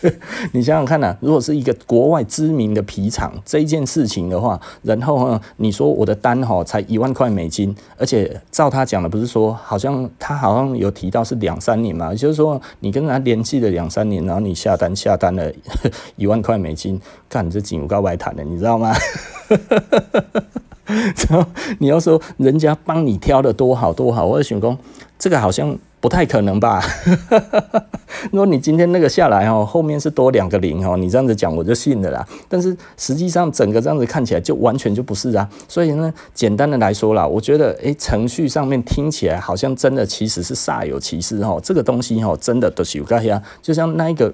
[0.52, 15.52] 你想想看呐、如果是一个国外知名的皮厂这一件事情的话，然后呢，你说我的单哈才一万块美金，而且照他讲的不是说，好像他好像有提到是两三年嘛，也就是说你跟他联系了两三年，然后你下单下单了
[16.14, 18.94] 一万块美金，干这金有够白谈的，你知道吗？
[20.86, 21.44] 然后
[21.80, 24.78] 你要说人家帮你挑的多好多好，我就想说
[25.18, 25.76] 这个好像。
[26.00, 26.82] 不太可能吧？
[28.30, 32.26] 如果你今天那个下来哦，后面是多两个零哦，你这样子讲我就信了啦。
[32.48, 35.48] 但是实际上整个这样子看起来就完全就不是啊。
[35.66, 41.60] 所以呢，简单的来说啦，我觉得诶，程序上面听起来好像真的其实是煞有其事哦。
[41.62, 43.42] 这个东西哦，真的都是有盖呀。
[43.62, 44.32] 就像那一个、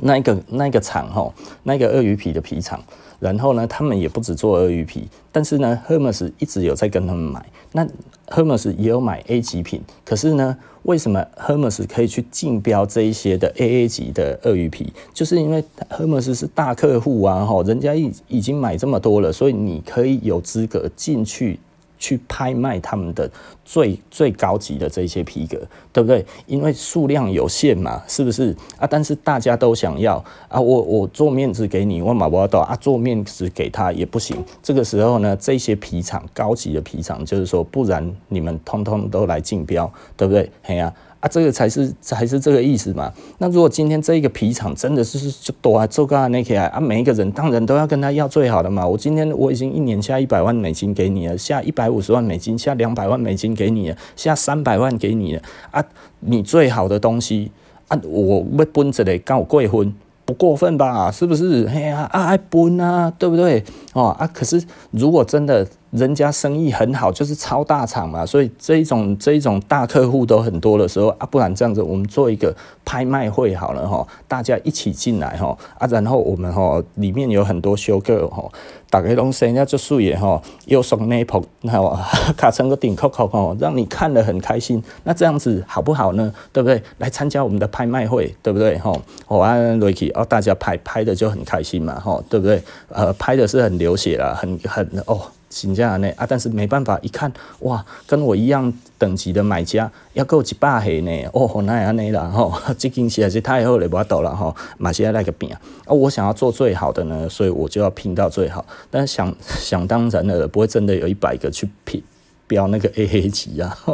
[0.00, 1.32] 那一个、那一个厂哈，
[1.64, 2.82] 那个鳄鱼皮的皮厂。
[3.18, 7.44] 然后呢，他们也不止做鳄鱼皮，但是呢，Hermes 一直有在跟他们买。
[7.72, 7.86] 那
[8.28, 10.54] Hermes 也有买 A 级品，可是呢，
[10.86, 14.92] 为什么 Hermes 可以去竞标这一些的 AA 级的鳄鱼皮？
[15.12, 21.58] 就是因为 Hermes 是大客户啊，哈，人家已已经买这么多了，所以你可以有资格进去
[21.98, 23.30] 去拍卖他们的
[23.64, 25.56] 最最高级的这些皮革，
[25.92, 26.24] 对不对？
[26.46, 28.86] 因为数量有限嘛，是不是啊？
[28.86, 34.36] 但是大家都想要啊，我我做面子给你，我买不到啊，做面子给他也不行。
[34.62, 40.50] 这个时候呢，这些皮厂高级的皮厂，就是说，不然你们通通都来竞标，对不对？
[40.62, 40.92] 嘿呀。
[41.28, 43.12] 这个才是才是这个意思嘛。
[43.38, 48.86] 那如果今天这一个皮厂真的是就多啊，做个那些啊，每一个人当然都要跟他要最好的嘛。
[48.86, 55.84] 我今天我已经一年下一百万美金给你了，下一百五十万美金，下两百万美金给你了，下三百万给你了啊，
[56.20, 57.50] 你最好的东西
[57.88, 59.94] 啊，我要分一个跟我过分，
[60.26, 61.10] 不过分吧？
[61.10, 61.66] 是不是？
[61.68, 63.64] 嘿呀，啊爱奔啊，对不对？
[63.94, 65.66] 哦啊，可是如果真的。
[65.92, 78.44] 人家生意很好，就是超大厂嘛，所以这一种这一种大客户都很多的时候啊，不然这样子，我们做一个拍卖会好了哈，大家一起进来哈啊，然后我们哈里面有很多修购哈，
[78.88, 82.04] 大家拢生意做事业哈，又送内铺，哈，
[82.36, 84.82] 卡成个顶扣扣哈，让你看了很开心。
[85.04, 86.32] 那这样子好不好呢？
[86.52, 86.82] 对不对？
[86.98, 88.78] 来参加我们的拍卖会，对不对？
[88.78, 92.62] 吼，哦，安瑞奇，哦，大家拍拍的就很开心嘛，吼，对不对？
[92.88, 95.20] 呃，拍的是很流血啦，很很哦。
[95.48, 101.28] 真正呢啊，但是没办法，一看哇，跟我一样等级的买家要够一百盒呢？
[101.32, 105.60] 哦，那样那啦吼， 这件实在是太好了，不要倒了吼，马上要来个饼啊！
[105.92, 108.64] 我想要做最好的呢，所以我就要拼到最好。
[108.90, 112.02] 但是想 想当然了，不会真的有一百个去拼
[112.46, 113.76] 标那个 A A 级啊。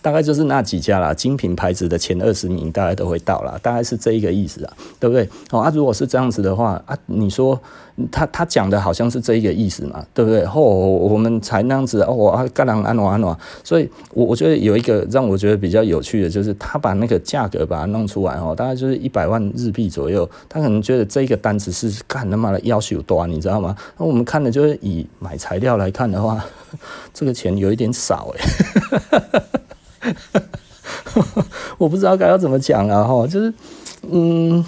[0.00, 5.28] 大概就是那几家啦，精品牌子的前二十名大概都会到啦，大概是这一个意思啊，对不对？
[5.50, 7.60] 哦啊，如果是这样子的话啊，你说
[8.10, 10.42] 他他讲的好像是这一个意思嘛，对不对？
[10.42, 23.76] 哦，我们才那样子哦啊，干啷安啷安啷，所以我我觉得有一个让我觉得比较有趣的，就是他把那个价格把它弄出来哦，大概就是一百万日币左右，他可能觉得这个单子是干他妈的要求多，你知道吗？
[23.96, 26.44] 那我们看的就是以买材料来看的话，
[27.12, 28.40] 这个钱有一点少诶。
[31.78, 33.52] 我不知道该要怎么讲啊，哈，就是，
[34.10, 34.64] 嗯，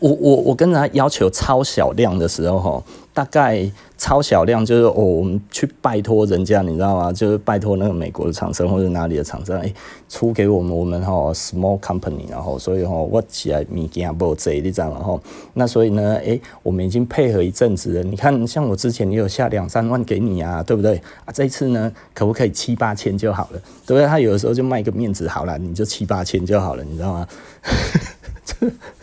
[0.00, 3.70] 我我我跟他要求超小量的时候，哈，大概。
[3.96, 7.12] 超小量就是哦，我们去拜托人家，你知道吗？
[7.12, 9.72] 就是拜托那个美国的厂商或者哪里的厂商，哎，
[10.08, 15.20] 出给我们我们哈 small company，然后所以哈我起来物件不济，你知道吗？
[15.54, 18.02] 那所以呢，哎，我们已经配合一阵子了。
[18.02, 21.00] 你看，像我之前也有下两三万给你啊，对不对？
[21.24, 23.60] 啊，这一次呢，可不可以七八千就好了？
[23.86, 24.06] 对不对？
[24.06, 27.28] 他有的时候就卖个面子，好了，你就七八千就好了，你知道吗？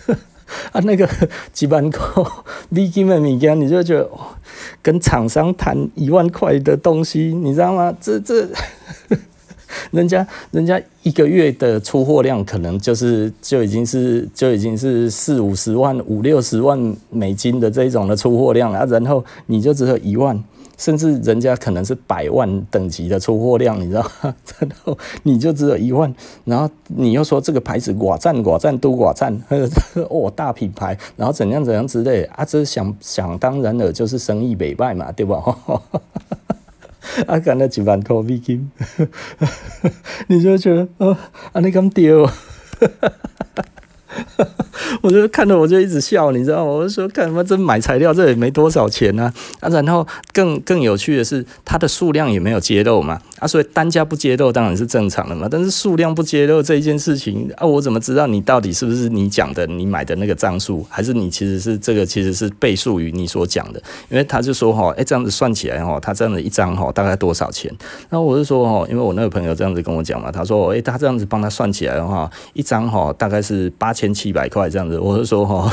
[0.71, 1.07] 啊，那个
[1.53, 2.23] 几万块
[2.69, 4.09] 美金的物件，你就觉得。
[4.83, 7.95] 跟厂商谈一万块的东西，你知道吗？
[8.01, 8.47] 这这，
[9.91, 20.43] 人家人家一个月的出货量可能就是就已经是就已经是四五十万、五六十万美金的这种的出货量啊，然后你就只有一万。
[20.81, 24.35] 甚至人家可能是百万等级的出货量，你知道吗？
[24.57, 26.11] 然后你就只有一万，
[26.43, 29.39] 然后你又说这个牌子寡赞寡赞都寡赞，
[30.09, 35.37] 哦大品牌，然后怎样怎样之类啊，这想想当然了，就是生意北败嘛，对吧？
[37.27, 38.71] 啊，干了几万块美金，
[40.25, 41.15] 你就觉得哦，
[41.53, 42.27] 啊你咁丢。
[45.01, 46.71] 我就看到我就一直笑，你知道吗？
[46.71, 49.31] 我就说，看他妈真买材料，这也没多少钱啊！
[49.59, 55.47] 啊，然后更更有趣的是，它的数量也没有揭露嘛，啊，所以单价不揭露当然是正常的嘛。
[55.49, 63.81] 但是数量不揭露这一件事情啊，我怎么知道你到底是不是你讲的你买的那个张数，还是你其实是这个其实是倍数于你所讲的？
[64.09, 67.71] 因为他就说哈，哎，这样子算起来哈，他这样子一张哈大概多少钱？
[68.09, 74.97] 然后我就说哈，因为我那个朋友这样子跟我讲嘛，他说，哎，他这样子帮他算起来的话，一张哈大概是八千千七百块这样子。
[74.97, 75.71] 我是说哈，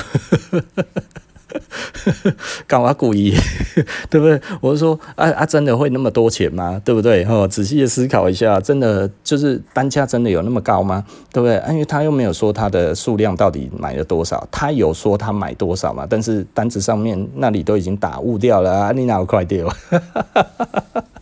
[2.69, 3.35] 干嘛故意，
[4.11, 4.39] 对不对？
[4.61, 6.79] 我是说啊啊，真的会那么多钱吗？
[6.85, 7.25] 对不对？
[7.25, 11.03] 哈，仔细的思考一下，真的就是单价真的有那么高吗？
[11.33, 11.63] 对不对？
[11.71, 16.07] 因为他又没有说他的数量到底买了多少，他有说他买多少嘛？
[16.07, 19.67] 但是单子上面那里都已经打雾掉了啊，你哪有快掉？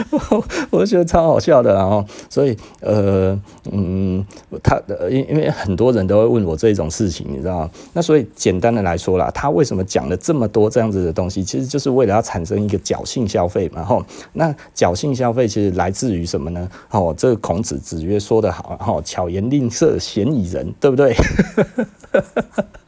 [0.70, 3.38] 我就觉得超好笑的，然后所以呃
[3.70, 4.24] 嗯，
[4.62, 7.68] 他因因为很多人都会问我这种事情，你知道？
[7.92, 13.84] 那所以简单的来说啦，他为什么讲了这么多这样子的东西，其实就是为了要产生一个侥幸消费嘛。
[13.84, 16.68] 吼，那侥幸消费其实来自于什么呢？
[16.90, 21.14] 哦，这个孔子子曰说得好，吼，巧言令色，鲜矣仁，对不对？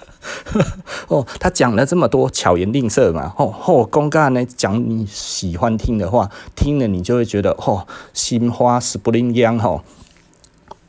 [1.09, 9.83] 哦，他讲了这么多巧言令色嘛，哦，哦，公干呢讲你喜欢听的话，听了你就会觉得哦，心花是不灵央吼，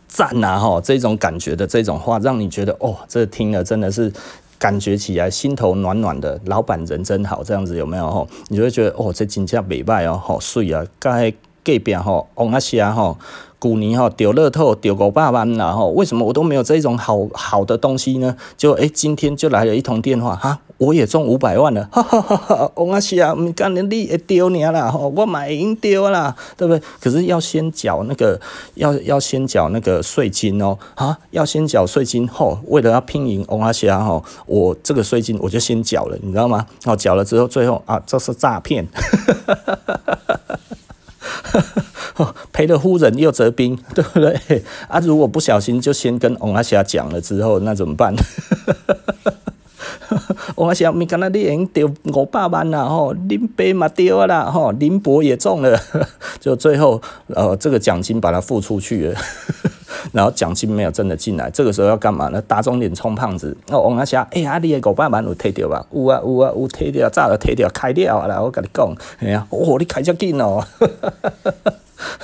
[0.08, 4.12] 赞呐吼，这种感觉的这种话，让你觉得哦，这听了真的是
[4.58, 8.28] 感觉起来心头暖暖的，老板人真好，这样子有没有吼？
[8.48, 11.32] 你就会觉得哦，这真正袂歹哦，好水啊，该
[11.63, 13.17] 隔壁吼，王阿霞吼。
[13.65, 18.36] 古尼哈丢乐透丢个百万然后为什么我都没有这种好好的东西呢？
[18.56, 22.71] 就哎、欸，今天就来了一通电话哈，我也中五百万了，哈哈哈哈！
[22.75, 26.84] 我阿西啊，唔干你你会丢你啦，吼我买已经丢啦，对不对？
[27.01, 28.39] 可是要先缴那个，
[28.75, 36.67] 要要先缴那个税金哦，啊，要先缴税金吼，为了要拼赢我阿西啊吼，我这个税金我就先缴了，你知道吗？
[36.86, 38.86] 哦，缴了之后，最后啊，这是诈骗。
[38.93, 40.35] 哈哈哈哈哈
[42.56, 44.64] 赔了夫人又折兵， 对不对？
[44.88, 48.16] 啊，如果不小心就先跟王阿霞讲了之后，那怎么办？
[50.56, 55.78] 王阿霞，你刚才你已经丢五百万了吼，林伯嘛丢啦吼，林伯也中了，
[56.39, 59.20] 就最后呃，这个奖金把它付出去了。
[60.14, 62.41] 然后奖金没有真的进来，这个时候要干嘛呢？
[62.47, 63.58] 打肿脸充胖子。
[63.68, 65.86] 哦，王阿霞，哎呀，你的五百万有退掉吧？
[65.91, 68.41] 有啊，有啊，有退掉，早就退掉，开掉了。
[68.41, 70.66] 我跟你讲，哎呀，哦，你开这紧哦。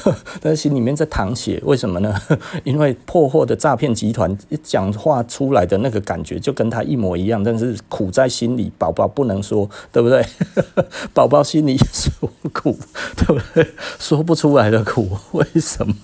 [0.42, 2.14] 但是心里面在淌血，为什么呢？
[2.64, 10.26] 因为破获的诈骗集团一讲话出来的那个感觉就跟他一模一样，但是苦在心里，宝宝不能说，对不对？
[11.14, 12.78] 宝宝心里说苦，
[13.18, 13.68] 对不对？
[14.00, 15.96] 说不出来的苦，为什么？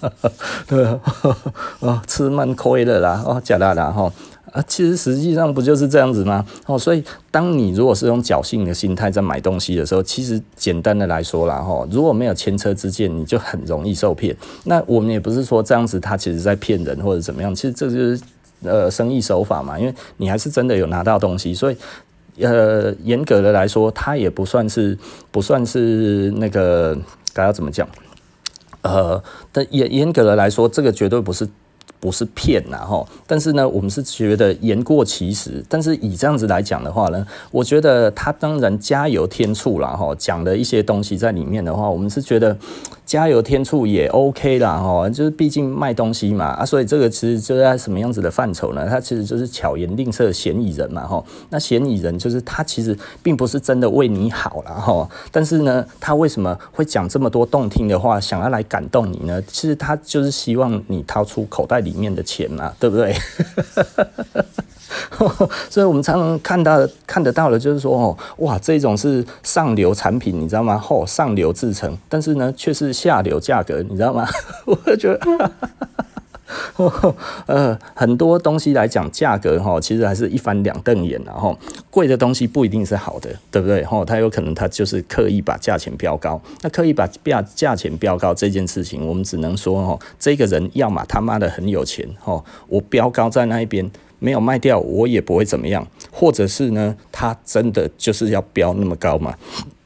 [0.67, 0.99] 对啊，
[1.79, 4.11] 哦，吃蛮亏的啦，哦，假的啦，哈。
[4.57, 6.43] 啊，其实实际上不就是这样子吗？
[6.65, 14.35] 哦，所以当你如果是用侥幸的心态在买东西的时候，其实简单的来说啦，哈，如果没有前车之鉴，你就很容易受骗。
[14.63, 18.19] 那我们也不是说这样子，他其实在骗人或者怎么样，其实这就是
[18.63, 21.77] 呃生意手法嘛，因为你还是真的有拿到东西，所以
[22.41, 24.97] 呃严格的来说，它也不算是
[25.29, 26.97] 不算是那个
[27.31, 27.87] 该要怎么讲？
[28.81, 31.47] 呃，但严严格的来说，这个绝对不是。
[31.99, 35.63] 不是骗呐哈，但是呢，我们是觉得言过其实。
[35.67, 42.57] 但是以这样子来讲的话呢，我觉得他当然加油添醋了哈，讲的一些东西在里面的话，我们是觉得。
[43.07, 48.85] 加油添醋也 OK 啦，哈，就是毕竟卖东西嘛，啊，所以这个其实就在什么样子的范畴呢？
[48.87, 51.23] 它其实就是巧言令色、嫌疑人嘛，哈。
[51.49, 55.09] 那嫌疑人就是他其实并不是真的为你好啦，哈。
[55.31, 59.41] 但是呢，他为什么会讲这么多动听的话，想要来感动你呢？
[59.47, 63.15] 其实他就是希望你掏出口袋里面的钱嘛，对不对？
[65.69, 70.83] 所以，我们常常看到、看得到的，就是说，哦，哇，这种是上流产品，你知道吗？
[70.89, 74.27] 哦，上流制成，但是呢，却是下流价格，你知道吗？
[74.65, 75.51] 我觉得，
[77.47, 81.57] 呃，很多东西来讲，价格哈，其实还是一翻两瞪眼，然后
[81.89, 83.83] 贵的东西不一定是好的，对不对？
[83.83, 93.91] 哈，它有可能它就是刻意把价钱标高，那刻意把价价钱标高这件事情，我们只能说，哦，这个人要么他妈的很有钱，哦，我标高在那一边。
[94.19, 95.85] 没有卖掉，我也不会怎么样。
[96.11, 99.35] 或者是呢，他真的就是要标那么高嘛？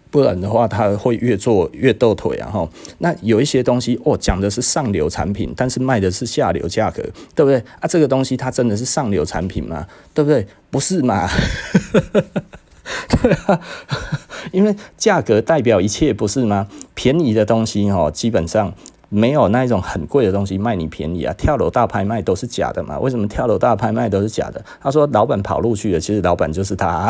[0.10, 2.50] 不然的话，他会越做越斗腿啊！
[2.52, 7.02] 哈，那有一些东西哦，讲的是上流产品，但是卖的是下流价格，
[7.34, 7.88] 对不对啊？
[7.88, 9.88] 这个东西它真的是上流产品吗？
[10.14, 10.46] 对不对？
[10.70, 11.30] 不是嘛？
[13.24, 13.62] 对啊，
[14.52, 16.68] 因为价格代表一切，不是吗？
[16.94, 18.74] 便宜的东西哦，基本上。
[19.14, 21.34] 没有那一种很贵的东西卖你便宜啊！
[21.38, 22.98] 跳楼大拍卖都是假的嘛？
[22.98, 24.64] 为什么跳楼大拍卖都是假的？
[24.80, 27.10] 他说老板跑路去了，其实老板就是他啊。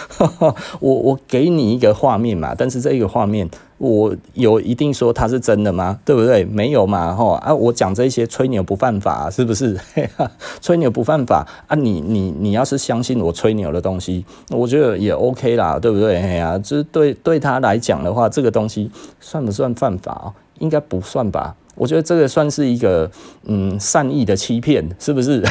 [0.80, 5.98] 我我给你一个画面嘛，但是这一个画面我有一定说它是真的吗？
[6.04, 6.44] 对不对？
[6.44, 7.52] 没有嘛，吼啊！
[7.52, 9.78] 我讲这些吹牛不犯法，是不是？
[10.60, 11.74] 吹牛不犯法啊！
[11.74, 16.16] 你你你要是相信我吹牛的东西，我觉得也 OK 啦，对不对？
[16.16, 18.90] 哎呀，就是对对他来讲的话，这个东西
[19.20, 20.32] 算不算犯法？
[20.58, 21.56] 应该不算吧？
[21.74, 23.10] 我觉得这个算是一个
[23.46, 25.42] 嗯善意的欺骗，是不是？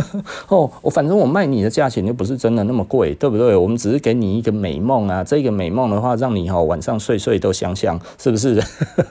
[0.48, 3.54] 哦，我反正我卖你的价钱又不是真的那么贵，对不对？
[3.56, 8.62] 我们只是给你一个美梦啊，这个美梦的话，让你哈晚上睡睡都香香，是不是？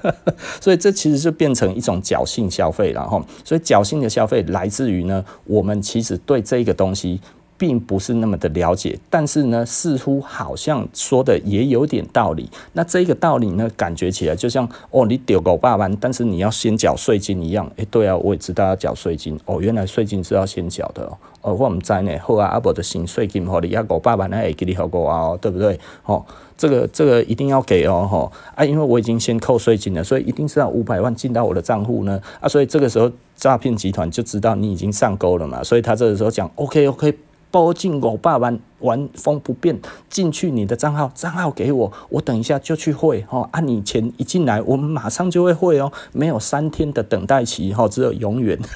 [0.59, 3.23] 所以这其实就变成一种侥幸消费了哈。
[3.43, 7.19] 所以侥幸的消费来自于呢，我们其实对这个东西。
[7.62, 12.49] 并不是那么的了解，但是呢，似乎好像说的也有点道理。
[12.74, 17.72] 那这个道理呢，感觉起来就像哦，你丢狗爸爸，但是你要先缴税金一样。
[17.76, 19.39] 诶，对啊，我也知道要缴税金。
[19.45, 21.16] 哦，原来税金是要先缴的哦。
[21.41, 25.80] 哦，我们在呢，后啊阿伯的新税金，好，你要狗爸爸那也给你好过啊，对不对？
[26.05, 26.26] 哦，
[26.57, 32.20] 这个这个一定要给哦，哈啊，因为我已经先扣税金了，所以一定是要五百万进到我的账户呢。
[32.39, 37.14] 啊，所以这个时候诈骗集团就知道你已经上钩了嘛，所以他这个时候讲 OK OK。
[37.52, 39.78] 包进五百万，原封不变
[40.10, 43.47] 进去你的账号，账号给我，我等一下就去汇哈。
[43.52, 48.58] 按、啊、你钱一进来，我们马上就会汇哦，没有三天的等待期哈，只有永远。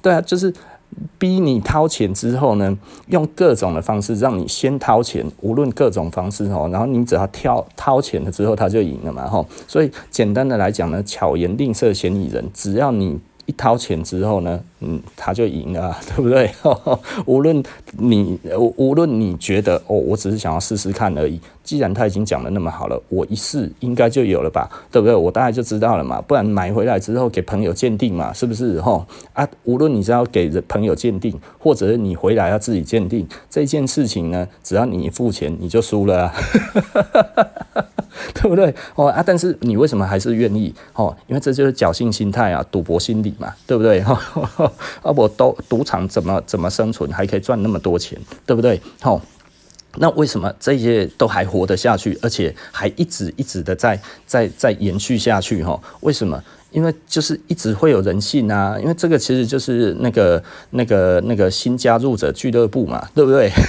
[0.00, 0.54] 对啊，就是
[1.18, 2.78] 逼你掏钱之后呢，
[3.08, 9.44] 用各种的方式让你先掏钱，无论各种方式哦，然后你只要挑掏钱了之后，他就赢了嘛，吼。
[9.66, 13.18] 所以简单的来讲呢，巧言令色，嫌疑人，只要你。
[13.46, 16.50] 一掏钱之后呢，嗯，他就赢了， 对不对？
[17.26, 17.62] 无论
[17.98, 18.38] 你
[18.76, 21.40] 无论你觉得哦，我只是想要试试看而已。
[21.62, 25.14] 既然他已经讲得那么好了，我一试应该就有了吧，对不对？
[25.14, 26.20] 我大概就知道了嘛。
[26.20, 28.80] 不然买回来之后给朋友鉴定嘛，是不是？
[28.80, 36.34] 吼啊，无论你是要给朋友鉴定，或者是你回来要自己鉴定，这件事情呢，只要你付钱，你就输了啊。
[38.34, 38.74] 对不对？
[38.94, 40.74] 哦啊，但是你为什么还是愿意？
[40.94, 44.02] 哦，因为这就是侥幸心态啊，赌博心理嘛，对不对？
[44.02, 44.18] 哈，
[45.02, 48.80] 啊，我都赌场怎么怎么生存，还可以赚那么多钱，对不对？
[49.00, 49.20] 好，
[49.96, 55.62] 那为什么这些都还活得下去，而且还一直一直的在在在延续下去？
[55.62, 56.42] 哈，为什么？
[56.70, 63.52] 因为就是一直会有人信啊，因为这个其实就是那个那个那个新加入者俱乐部嘛，对不对？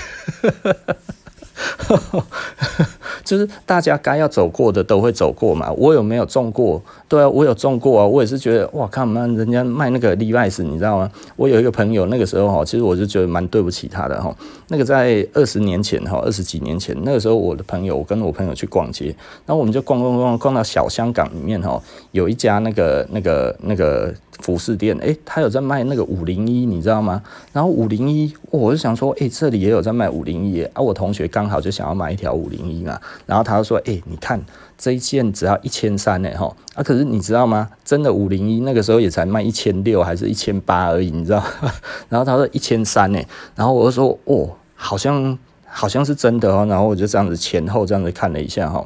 [3.24, 5.72] 就是大家该要走过的都会走过嘛。
[5.74, 6.82] 我有没有中过？
[7.08, 8.06] 对啊，我有中过啊。
[8.06, 11.12] 我也是觉得哇，看嘛，人家卖那个 Levi's，你知道吗？
[11.36, 14.36] 我有一个朋友，那个时候哈，其实我就觉得蛮对不起他的哈。
[14.68, 19.08] 那个在二十年前哈，二十几年前，那个时候我的朋友，我跟我朋友去逛街，
[19.46, 27.22] 然后我们就逛逛逛逛到小香港里面哈，有一家那个那个那个服饰店，诶，他有在卖那个五零一，你知道吗？
[27.52, 34.42] 然后五零一，我就想说，诶，这里也有在卖五零一，啊，我同学刚好就想要买一条五零一嘛，然后他就说，诶，你看
[34.78, 37.70] 这一件只要一千三呢，哈，啊，可是你知道吗？
[37.84, 41.44] 真的五零一那个时候也才卖一千六还是一千八而已，你知道？
[42.10, 43.22] 然后他说一千三呢，
[43.56, 48.86] 然后我就说，哦，好像好像是真的哦，然后我就这样子前后这样子看了一下哈，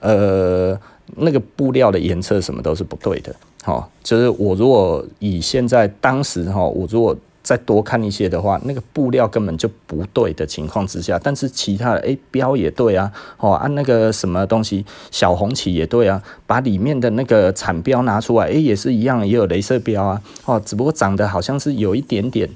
[0.00, 0.78] 呃，
[1.16, 7.16] 那个布料的颜色什么都是不对的，哈，就是我如果以现在当时哈，我如果
[7.48, 22.46] 再多看一些的话，那个布料根本就不对的情况之下，但是其他的诶标也对啊，哦按那个什么东西小红旗也对啊，把里面的那个产标拿出来，诶也是一样，也有镭射标啊，哦只不过长得好像是有一点点，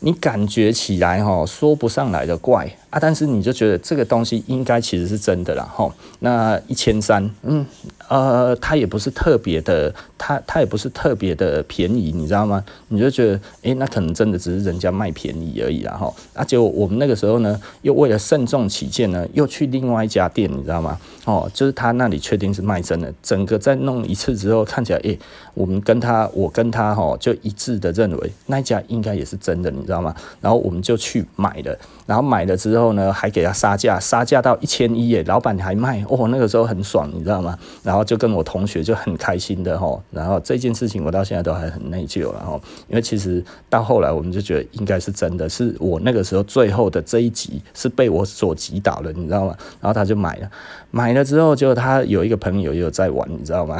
[0.00, 2.76] 你感觉起来哈说不上来的怪。
[2.90, 7.66] 啊，但是你就觉得这个东西应该其实是真的啦，吼，那一千三，嗯，
[8.08, 12.64] 呃，它也不是特别的，它它也不是特别的便宜，你知道吗？
[12.88, 16.14] 你就觉得，诶、那可能真的只是人家卖便宜而已啦，吼。
[16.32, 20.98] 啊，结果我们那个时候呢，又为了慎重起见呢，又去另外一家店，你知道吗？
[21.26, 25.18] 哦，就是他那里确定是卖真的，整个再弄一次之后，看起来，诶、
[25.52, 30.14] 我们跟他，我跟他，吼，就一致的认为那家应该也是真的，你知道吗？
[30.40, 32.77] 然后我们就去买了，然后买了之后。
[32.78, 37.58] 之后呢，还给他杀价，杀价到一千一耶，老板还卖哦，那个时候很爽，你知道吗？
[37.82, 49.56] 然后就跟我同学就很开心的吼，然后这件事情我到现在都还很内疚了吼，因为其实到后来我们就觉得应该是真的，是我那个时候最后的这一集是被我所击倒了，你知道吗？
[49.80, 50.48] 然后他就买了，
[50.92, 53.76] 买了之后就他有一个朋友也有在玩，你知道吗？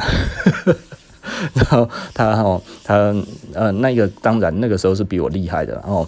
[1.55, 3.15] 然后他哦他
[3.53, 6.05] 呃那个当然那个时候是比我厉害的，然后。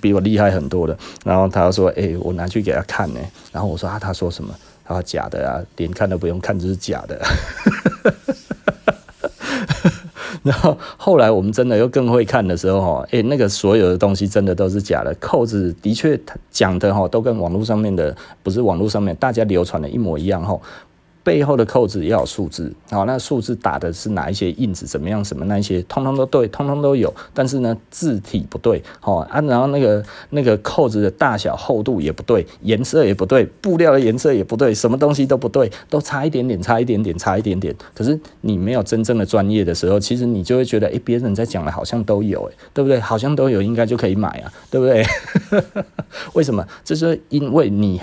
[0.00, 3.20] 比我厉害很多的，然后他说：“哎、我拿去给他看呢。”
[3.52, 4.54] 然后我说：“啊，他说什么？
[4.84, 7.20] 他说假的啊，连看都不用看，就是假的。
[10.44, 16.18] ”然后后来我们真的又更会看的时候，哈，哎，那个所有的东西真的都是假的，扣子的确
[16.50, 20.58] 讲的哈，都跟网络上面的不是网络上面大家流传的一模一样，哈。
[21.28, 37.76] 背后的扣子要有数字，好，那数字打的是哪一些印子，怎么样，什么那些，通通都对，通通都有，但是呢，字体不对，好啊，然后那个那个扣子的大小、厚度也不对，颜色也不对，布料的颜色也不对，什么东西都不对，都差一点点，差一点点，差一点点。
[37.94, 42.98] 可是你没有真正的专业的时候，其实你就会觉得，诶，别人在讲的好像都有，诶，对不对？
[42.98, 45.04] 好像都有，应该就可以买啊，对不对？
[46.32, 46.66] 为什么？
[46.82, 48.00] 这是因为你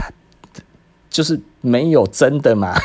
[1.15, 1.39] 就是。
[1.65, 2.75] 没有真的嘛？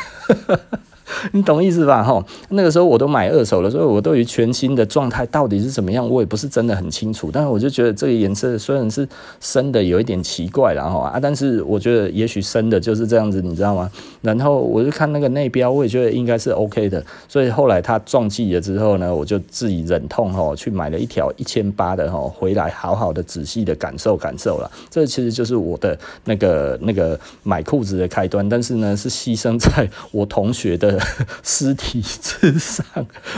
[1.33, 2.03] 你懂意思吧？
[2.03, 7.29] 哈，那个时候我都买二手了，所以我对于全新的状态到底是怎么样，我也不是真的很清楚。
[7.31, 9.07] 但是我就觉得这个颜色虽然是
[9.39, 13.91] 深的，有一点奇怪了哈啊，但是我觉得也许深的就是这样子，你知道吗？
[14.21, 17.03] 然后我就看那个内标，我也觉得应该是 OK 的。
[17.27, 24.71] 所以后来他撞击了之后呢，我就自己忍痛哈去买了一条一千八的哈回来，好好的仔细的感受感受了。
[24.89, 31.00] 这其实就是我的那个那个买裤子的开端，但是呢是牺牲在我同学的。
[31.43, 32.85] 尸体之上，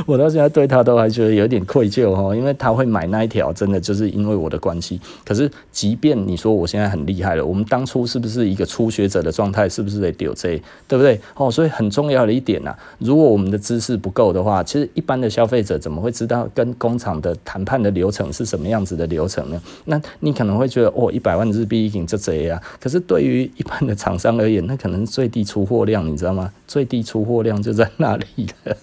[0.05, 4.99] 我到现在对他都还觉得有点愧疚哈，因为他会买那一条，真的就是因为我的关系。
[5.25, 9.67] 可是，即便你说我现在很厉害了，我们当初是不是一个初学者的状态？
[9.67, 11.19] 是不是得丢这，对不对？
[11.35, 19.61] 哦，所以很重要的一点呐，如果我们的知识不够的话，其实一般的消费者怎么会知道跟工厂的谈判的流程是什么样子的流程呢？
[19.85, 22.61] 那你可能会觉得，哦，一百万日币已经这贼啊。
[22.79, 26.51] 可是对于一般的厂商而言，那可能最低出货量，你知道吗？
[26.67, 28.25] 最低出货量就在那里
[28.63, 28.77] 了。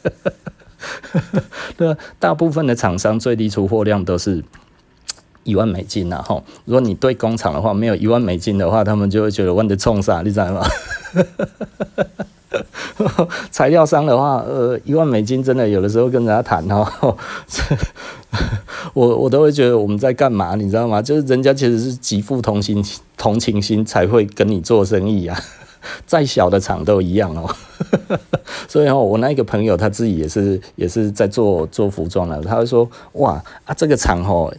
[1.77, 4.43] 对，大部分的厂商最低出货量都是
[5.45, 6.23] 一万美金呐。
[6.23, 10.67] 哈，如果你对工厂的话，没有一万美金的话，他们就会觉得问的冲啥，你知道吗？
[13.51, 16.87] 材料商的话，呃，一万美金真的有的时候跟人家谈哦，
[18.93, 21.01] 我我都会觉得我们在干嘛，你知道吗？
[21.01, 22.85] 就是人家其实是极富同情
[23.17, 25.41] 同情心才会跟你做生意啊，
[26.07, 27.55] 再小的厂都一样哦。
[28.69, 34.53] 所以哦，我那一个朋友他自己也是也是在做做服装了，他会说哇啊这个厂哦，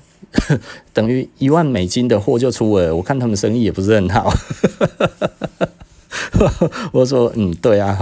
[0.93, 4.33] 等于一万美金的货就出了，我看他们生意也不是很好。
[6.91, 7.97] 我说嗯，对啊，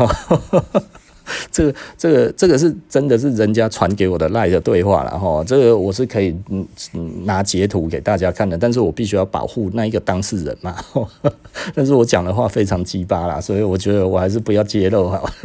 [1.52, 6.66] 这个这个这个是真的是人家传给我的赖的对话了哈，这个我是可以嗯
[7.26, 10.76] 拿截图给大家看的，但是我必须要保护那一个当事人嘛，
[11.74, 15.30] 但是我讲的话非常鸡巴啦，所以我觉得我还是不要揭露好。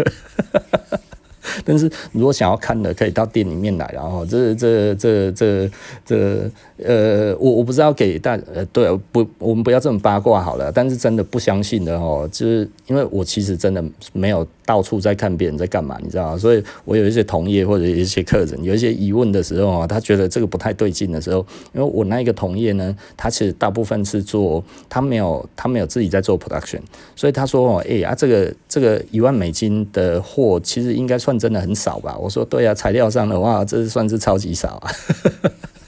[1.64, 5.70] 但是如果想要看的，可以到店里面来，然后这这这这
[6.05, 10.72] 这呃，我我不知道给大呃，对，不，我们不要这么八卦好了。
[10.72, 16.37] 但是真的不相信的哦，就是因为我其实真的没有到处在看别人在干嘛，你知道吗？
[16.37, 26.81] 所以我有一些同业或者一些客人有一些疑问的时候啊，他觉得这个不太对劲的时候，因为我那一个同业呢，他其实大部分是做，他没有他没有自己在做 production，
[27.14, 32.18] 所以他说哦，哎啊，这个这个一万美金的货其实应该算真的很少吧？
[32.18, 34.91] 我说对啊，材料上的话，这算是超级少啊。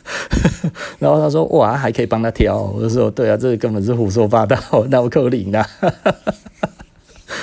[0.99, 2.59] 然后他说哇，还可以帮他挑。
[2.61, 4.57] 我就说对啊，这根本是胡说八道，
[4.91, 5.65] 脑壳灵的。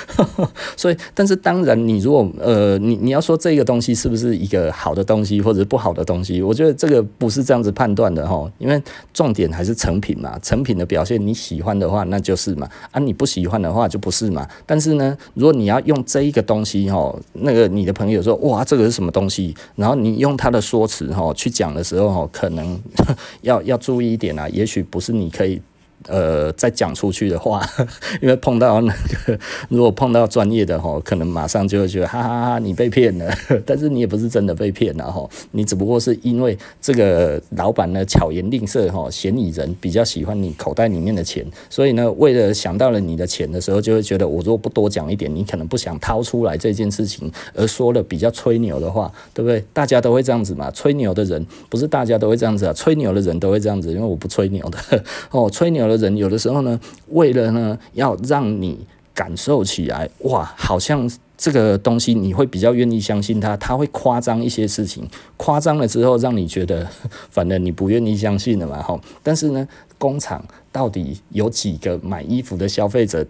[0.76, 8.82] 所以，但是当然，你如果呃，你你要说这个东西是不是一个好的东西或者不好的东西，我觉得这个不是这样子判断的哈，因为
[9.12, 14.46] 重点还是成品嘛，成品的表现你喜欢的话，那就是嘛，啊，你不喜欢的话就不是嘛。
[14.66, 22.80] 但是呢，如果你要用这一个东西哈，那个你的朋友说哇，这个是什么东西，然后你用他的说辞哈去讲的时候哈，可能
[23.42, 25.60] 要要注意一点啊，也许不是你可以。
[26.06, 27.62] 呃，再讲出去的话，
[28.20, 28.92] 因为碰到那
[29.26, 29.38] 个，
[29.70, 33.32] 如果碰到专业的哈，可能马上就会觉得哈哈哈，你被骗了。
[33.64, 49.64] 但是你也不是真的被骗了哈，你只不过是因为这个老板呢巧言令色哈，嫌疑人比较喜欢你口袋里面的钱，所以呢，为了想到了你的钱的时候，就会觉得我如果不多讲一点，你可能不想掏出来这件事情，而说了比较吹牛的话，对不对？
[49.72, 55.93] 大家都会这样子嘛，吹牛的人不是大家都会这样子啊，吹牛的人都会这样子，因为我不吹牛的哦，吹牛的。
[55.96, 56.78] 人有的时候呢，
[57.08, 58.78] 为了呢要让你
[59.12, 66.86] 感受起来，哇，好像这个东西你会比较愿意相信他，他会夸张一些事情，夸张了之后让你觉得，
[67.30, 68.98] 反正你不愿意相信了嘛，哈。
[69.22, 69.66] 但是呢，
[69.98, 73.26] 工厂到底有几个买衣服的消费者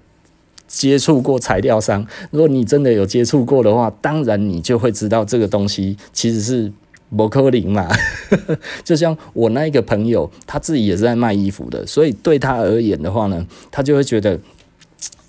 [0.67, 2.07] 接触过材料商？
[2.31, 6.73] 如果你真的有接触过的话，当然你就会知道这个东西其实是。
[7.17, 7.89] 不可能嘛，
[8.85, 14.39] 就像我那一个朋友，他自己也是在卖衣服的，所以对他而言的话呢，他就会觉得，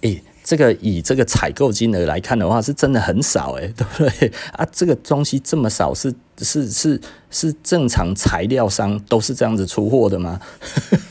[0.01, 4.31] 诶、这个以这个采购金额来看的话，是真的很少，诶， 对不对？
[4.53, 6.13] 啊，这个东西这么少是。
[6.39, 10.37] 是是是正常材料商都是这样子出货的吗？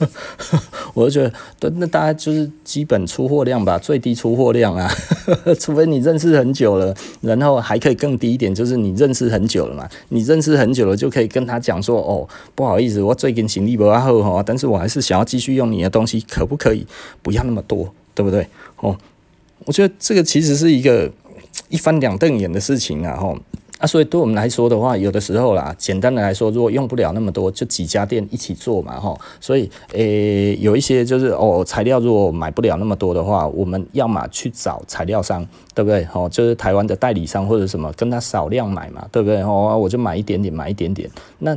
[0.93, 4.87] 我就觉得，那大概就是基本出货量吧，最低出货量啊，
[5.59, 16.87] 除非你认识很久了，然后还可以更低一点，就是你认识很久了嘛，你认识很久了就可以跟他讲说，哦，不好意思，我最近行李不好哈，但是我还是想要继续用你的东西，可不可以
[17.22, 18.47] 不要那么多，对不对？
[18.80, 18.95] 哦，
[19.65, 21.11] 我觉得这个其实是一个
[21.69, 23.37] 一翻两瞪眼的事情啊，吼。
[23.81, 29.19] 啊，所以对我们来说的话，有的时候啦，简单的来说，如果用不了那么多，就几家店一起做嘛，哈。
[29.41, 35.45] 所以，诶、有一些就是哦，材料如果买不了那么多的话，我们要么去找材料商，
[35.75, 36.09] 对不对？
[36.14, 39.43] 哦，就是台湾的代理商或者什么，跟他少量买嘛，对不对？
[39.43, 41.11] 哦，我就买一点点，买一点点。
[41.41, 41.55] 那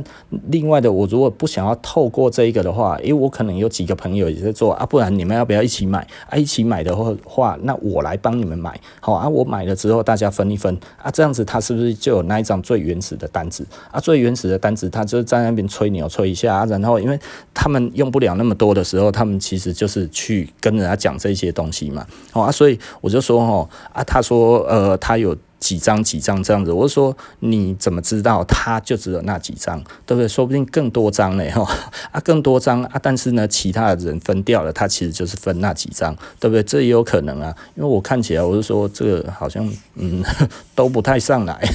[0.50, 6.06] 另外的，我如果不想要透过这一个的话，因为我可能有几个朋友也在做啊，不然你们要不要一起买？
[6.28, 6.94] 啊，一起买的
[7.24, 12.28] 话，那我来帮你们买，好啊，我买了之后大家分一分啊，这样子他是不是就有？
[12.28, 17.18] 那一张最原始的单子啊，最原始的单子，他就在那边吹牛吹一下，啊，然后因为
[17.54, 30.26] 他们用不了那么多的时候，他们其实就是去跟人家讲这些东西嘛，哦啊，所以我就说哦啊，他说呃，他有几张几张这样子，我是说你怎么知道他就只有那几张，对不对？
[30.26, 31.68] 说不定更多张呢，哈
[32.10, 36.62] 啊，更多张啊，但是呢，其他的人分掉了，他其实就是分那几张，对不对？
[36.62, 40.24] 这也有可能啊，因为我看起来，我就说这个好像嗯
[40.74, 41.68] 都不太上来。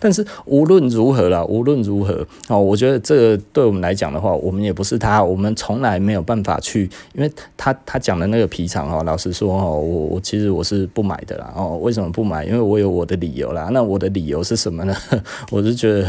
[0.00, 12.44] 但是无论如何啦，无论如何哦，我觉得这个对我们来讲的话，我们也不是他，我们从来没有办法去，因为他他讲的那个皮场哦，老实说哦，我我其实我是不买的啦哦，为什么不买？
[12.44, 13.68] 因为我有我的理由啦。
[13.72, 14.96] 那我的理由是什么呢？
[15.50, 16.08] 我是觉得，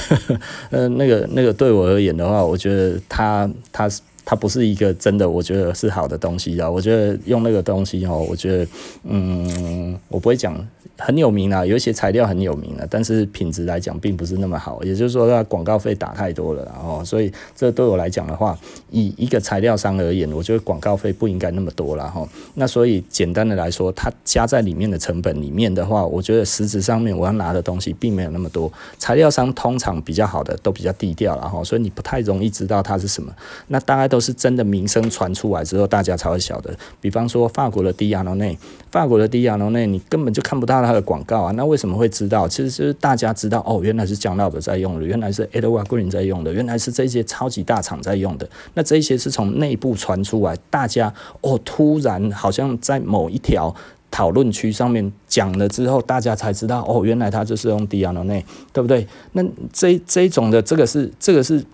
[0.70, 3.88] 呃，那个那个对我而言的话，我觉得他他
[4.24, 6.70] 他不是一个真的，我觉得是好的东西啊。
[6.70, 8.66] 我觉得用那个东西哦，我觉得
[9.04, 10.54] 嗯，我不会讲。
[10.96, 14.80] 很有名啊，有一些材料很有名啊，但是品质来讲并不是那么好。
[14.84, 18.56] 也就是说，它广告费打太多了，然后所以这对我来讲的话，
[18.90, 22.24] 以一个材料商而言，我觉得广告费不应该那么多了哈。
[22.54, 28.72] 那所以简单的来说，它加在里面的成本里面的话，我觉得实质上面我要拿的东西并没有那么多。
[28.96, 33.34] 材料商通常比较好的都比较低调了哈，所以你不太容易知道它是什么。
[33.66, 36.72] 那大概都是真的名声传出来之后，大家才会晓得。
[37.00, 38.56] 比方说法国的迪亚诺内，
[38.92, 40.83] 法国的迪亚诺内，你根本就看不到。
[40.84, 42.46] 它的广告啊，那为什么会知道？
[42.46, 48.48] 其实就是大家知道哦，原来是江老的在用的，原来是 Edward Green 在用的，原来是这些超级大厂在用的。
[48.74, 53.74] 那这些是从内部传出来，大家哦，突然好像在某一条
[54.10, 59.06] 讨论区上面讲了之后，大家才知道哦，原来他就是用 Dieudonné，对不对？
[59.32, 61.64] 那这这种的这个是这个是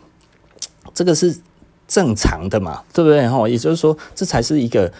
[0.94, 1.36] 这个是
[1.86, 3.28] 正常的嘛，对不对？
[3.28, 4.92] 哈，也就是说，这才是一个。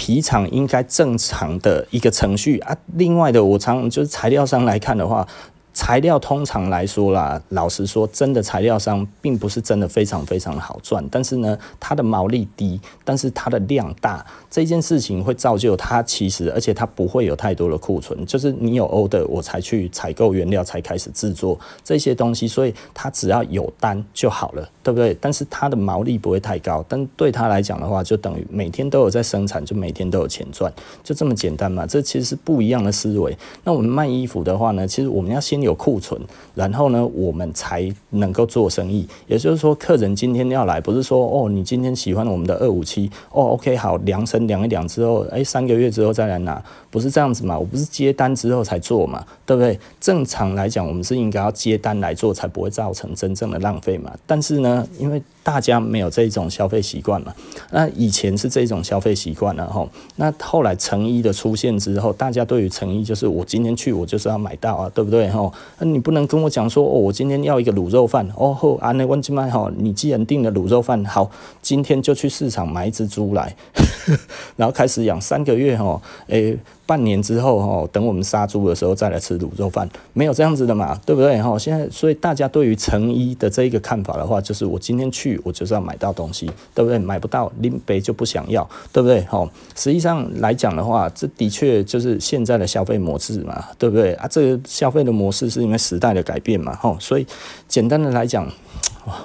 [0.00, 5.28] 皮厂应该正常的一个程序啊，另外的我常就是材料上来看的话。
[5.72, 25.16] 材料通常来说啦，老实说，真的材料商并不是真的非常非常好赚，但是呢，它的毛利低，但是它的量大，这件事情会造就它其实，而且它不会有太多的库存，就是你有 order 我才去采购原料，才开始制作这些东西，所以它只要有单就好了，对不对？
[25.20, 30.72] 但是它的毛利不会太高，但对他来讲的话，就等于每天都有在生产，就每天都有钱赚，
[31.04, 31.86] 就这么简单嘛。
[31.86, 33.38] 这其实是不一样的思维。
[33.62, 35.59] 那我们卖衣服的话呢，其实我们要先。
[35.62, 36.20] 有库存，
[36.54, 39.06] 然后呢，我们才能够做生意。
[39.26, 47.56] 也就是说，客人今天要来，不是说哦，你今天喜欢我们的二五七，哦，OK，好，量身量一量之后，哎，三个月之后再来拿，不是这样子嘛？
[47.58, 49.78] 我不是接单之后才做嘛，对不对？
[50.00, 54.12] 正常来讲，我们是应该要接单来做，才不会造成真正的浪费嘛。
[54.26, 57.32] 但是呢，因为大家没有这种消费习惯嘛，
[57.70, 59.88] 那以前是这种消费习惯了哈。
[60.16, 65.50] 那后来成衣的出现之后，大家对于成衣就是我今天去，我就是要买到啊，对不对哈？
[65.78, 71.30] 那你不能跟我讲说哦，我今天要一个卤肉饭哦，好，安内温金麦哈，你既然订了卤肉饭，好，
[71.62, 73.54] 今天就去市场买一只猪来，
[74.56, 76.58] 然后开始养三个月哈，诶。
[76.90, 81.56] 半年之后哈，等我们杀猪的时候再来吃卤肉饭，没有这样子的嘛，对不对哈？
[81.56, 86.98] 现在所以大家对于成衣的这一个看法的话，就是我今天去我就是要买到东西，对不对？
[86.98, 89.48] 买不到拎杯就不想要，对不对哈？
[89.76, 94.26] 实际上来讲的话，这的确就是现在的消费模式嘛，对不对啊？
[94.28, 96.96] 这个消费的模式是因为时代的改变嘛，哈。
[96.98, 97.24] 所以
[97.68, 98.50] 简单的来讲，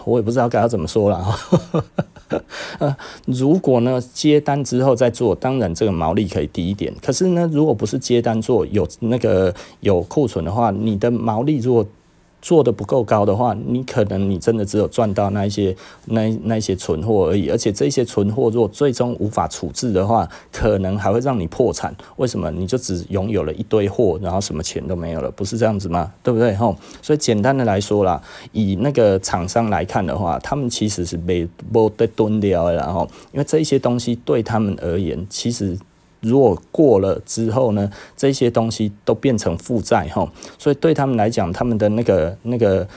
[0.04, 1.36] 我也不知道该要怎么说了。
[2.80, 6.94] 呃，如果呢接单之后再做，当然这个毛利可以低一点。
[7.02, 11.86] 可是呢，如果不是接单做，有那个有库存的话，你的毛利如果
[12.46, 15.76] 做的不够高的话，你可能你真的只有赚到那一些
[16.06, 21.92] 那那一些存货而已，而且这些存货如果最终无法处置的话，可能还会让你破产。
[22.18, 22.52] 为什么？
[22.52, 26.14] 你就只拥有了一堆货，然后什么钱都没有了，不是这样子吗？
[26.22, 26.54] 对不对？
[26.54, 28.22] 吼，所以简单的来说啦，
[28.52, 35.76] 以那个厂商来看的话，他们其实是被剥得蹲掉的，然后因为这些东西对他们而言，其实。
[36.26, 42.88] 如果过了之后呢，这些东西都变成负债哈，所以对他们来讲，他们的那个那个。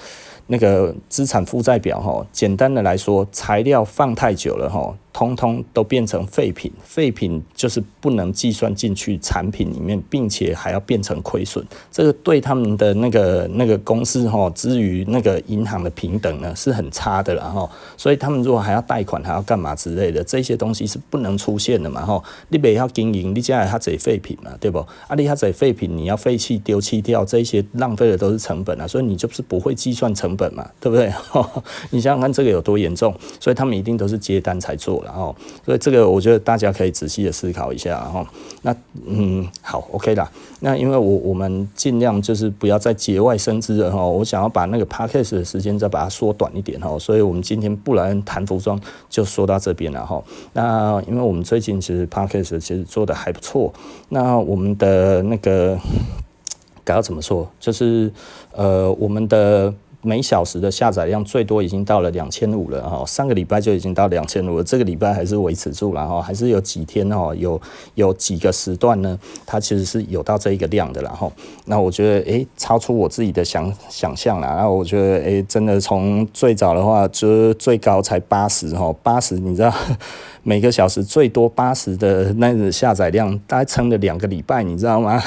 [0.50, 11.62] 那个资产负债表哈，简单的来说，材料放太久了哈，通通都变成废品，废品就是不能计算进去产品里面，并且还要变成亏损。
[11.92, 17.68] 这个对他们的那个那个公司哈，之于那个银行的平等呢，是很差的了哈。
[17.96, 22.22] 所以他们如果还要贷款，还要干嘛之类的，这些东西是不能出现的嘛哈。
[22.48, 24.78] 你不要经营，你家还这些废品嘛，对不？
[24.78, 30.38] 啊，你他这废品，你要废弃丢弃掉，这些浪费的都是成本啊，所以你就是不会计算成本。
[30.38, 31.12] 本嘛，对不对？
[31.90, 35.34] 你想想看这个有多严重，所以他们一定都是接单才做然后。
[35.64, 38.26] 所以这个我觉得大家可以仔细的思考一下哈。
[38.62, 38.74] 那
[39.06, 40.30] 嗯，好，OK 啦。
[40.60, 44.04] 那因为我我们尽量就是不要再节外生枝了哈。
[44.04, 46.98] 我想要把那个 podcast 的时间再把它缩短一点哈。
[46.98, 50.22] 所以我们今天不然谈服装就说到这边了哈。
[50.52, 53.72] 那因为我们最近其实 podcast 其实做的还不错。
[54.08, 55.78] 那我们的那个
[56.84, 57.48] 该要怎么说？
[57.60, 58.12] 就是
[58.52, 59.72] 呃，我们的。
[60.08, 67.60] 每小时的下载量最多已经到了两千五了哈，上个礼拜就已经到两千五了，这个礼拜还是维持住了哈，还是有几天哦，有
[67.94, 71.30] 有几个时段呢，它其实是有到这一个量的啦哈。
[71.66, 79.70] 那我觉得诶、超出我自己的想想象了，然后我觉得诶、真的从最早的话就最高才八十哈，八十你知道
[80.42, 85.22] 每个小时最多八十的那个下载量，大概撑了两个礼拜，你知道吗？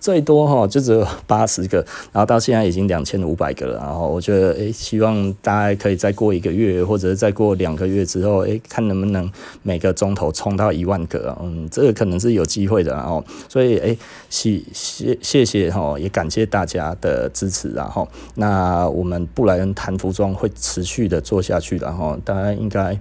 [0.00, 1.78] 最多哈就只有八十个，
[2.12, 3.76] 然后到现在已经两千五百个了。
[3.78, 9.30] 然后我觉得，诶，希望大家可以再过一个月，或者是再过两个月之后，诶，看能不能
[9.62, 11.36] 每个钟头冲到一万个。
[11.42, 12.92] 嗯，这个可能是有机会的。
[12.92, 13.98] 然后，所以，诶，
[14.30, 17.68] 谢谢谢谢哈，也感谢大家的支持。
[17.70, 21.76] 然后，那我们布莱恩谈服装会持续的做下去。
[21.78, 22.98] 然后，大家应该。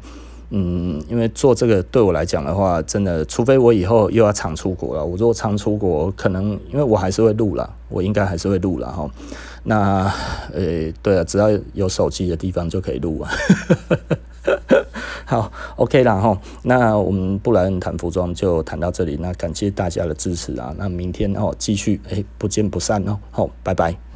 [0.49, 5.05] 嗯，因为做这个对我来讲的话，真的，除非我以后又要常出国了。
[5.05, 9.09] 我如果常出国，可能因为我还是会录了，我应该还是会录了哈。
[9.63, 10.11] 那，
[10.53, 13.29] 呃、对了，只要有手机的地方就可以录啊。
[15.25, 16.39] 好，OK 啦哈。
[16.63, 20.73] 那我们布莱恩谈服装就谈到这里，那感谢大家的支持啊。
[20.77, 23.19] 那明天哦，继续哎、不见不散哦。
[23.31, 24.06] 好，拜拜。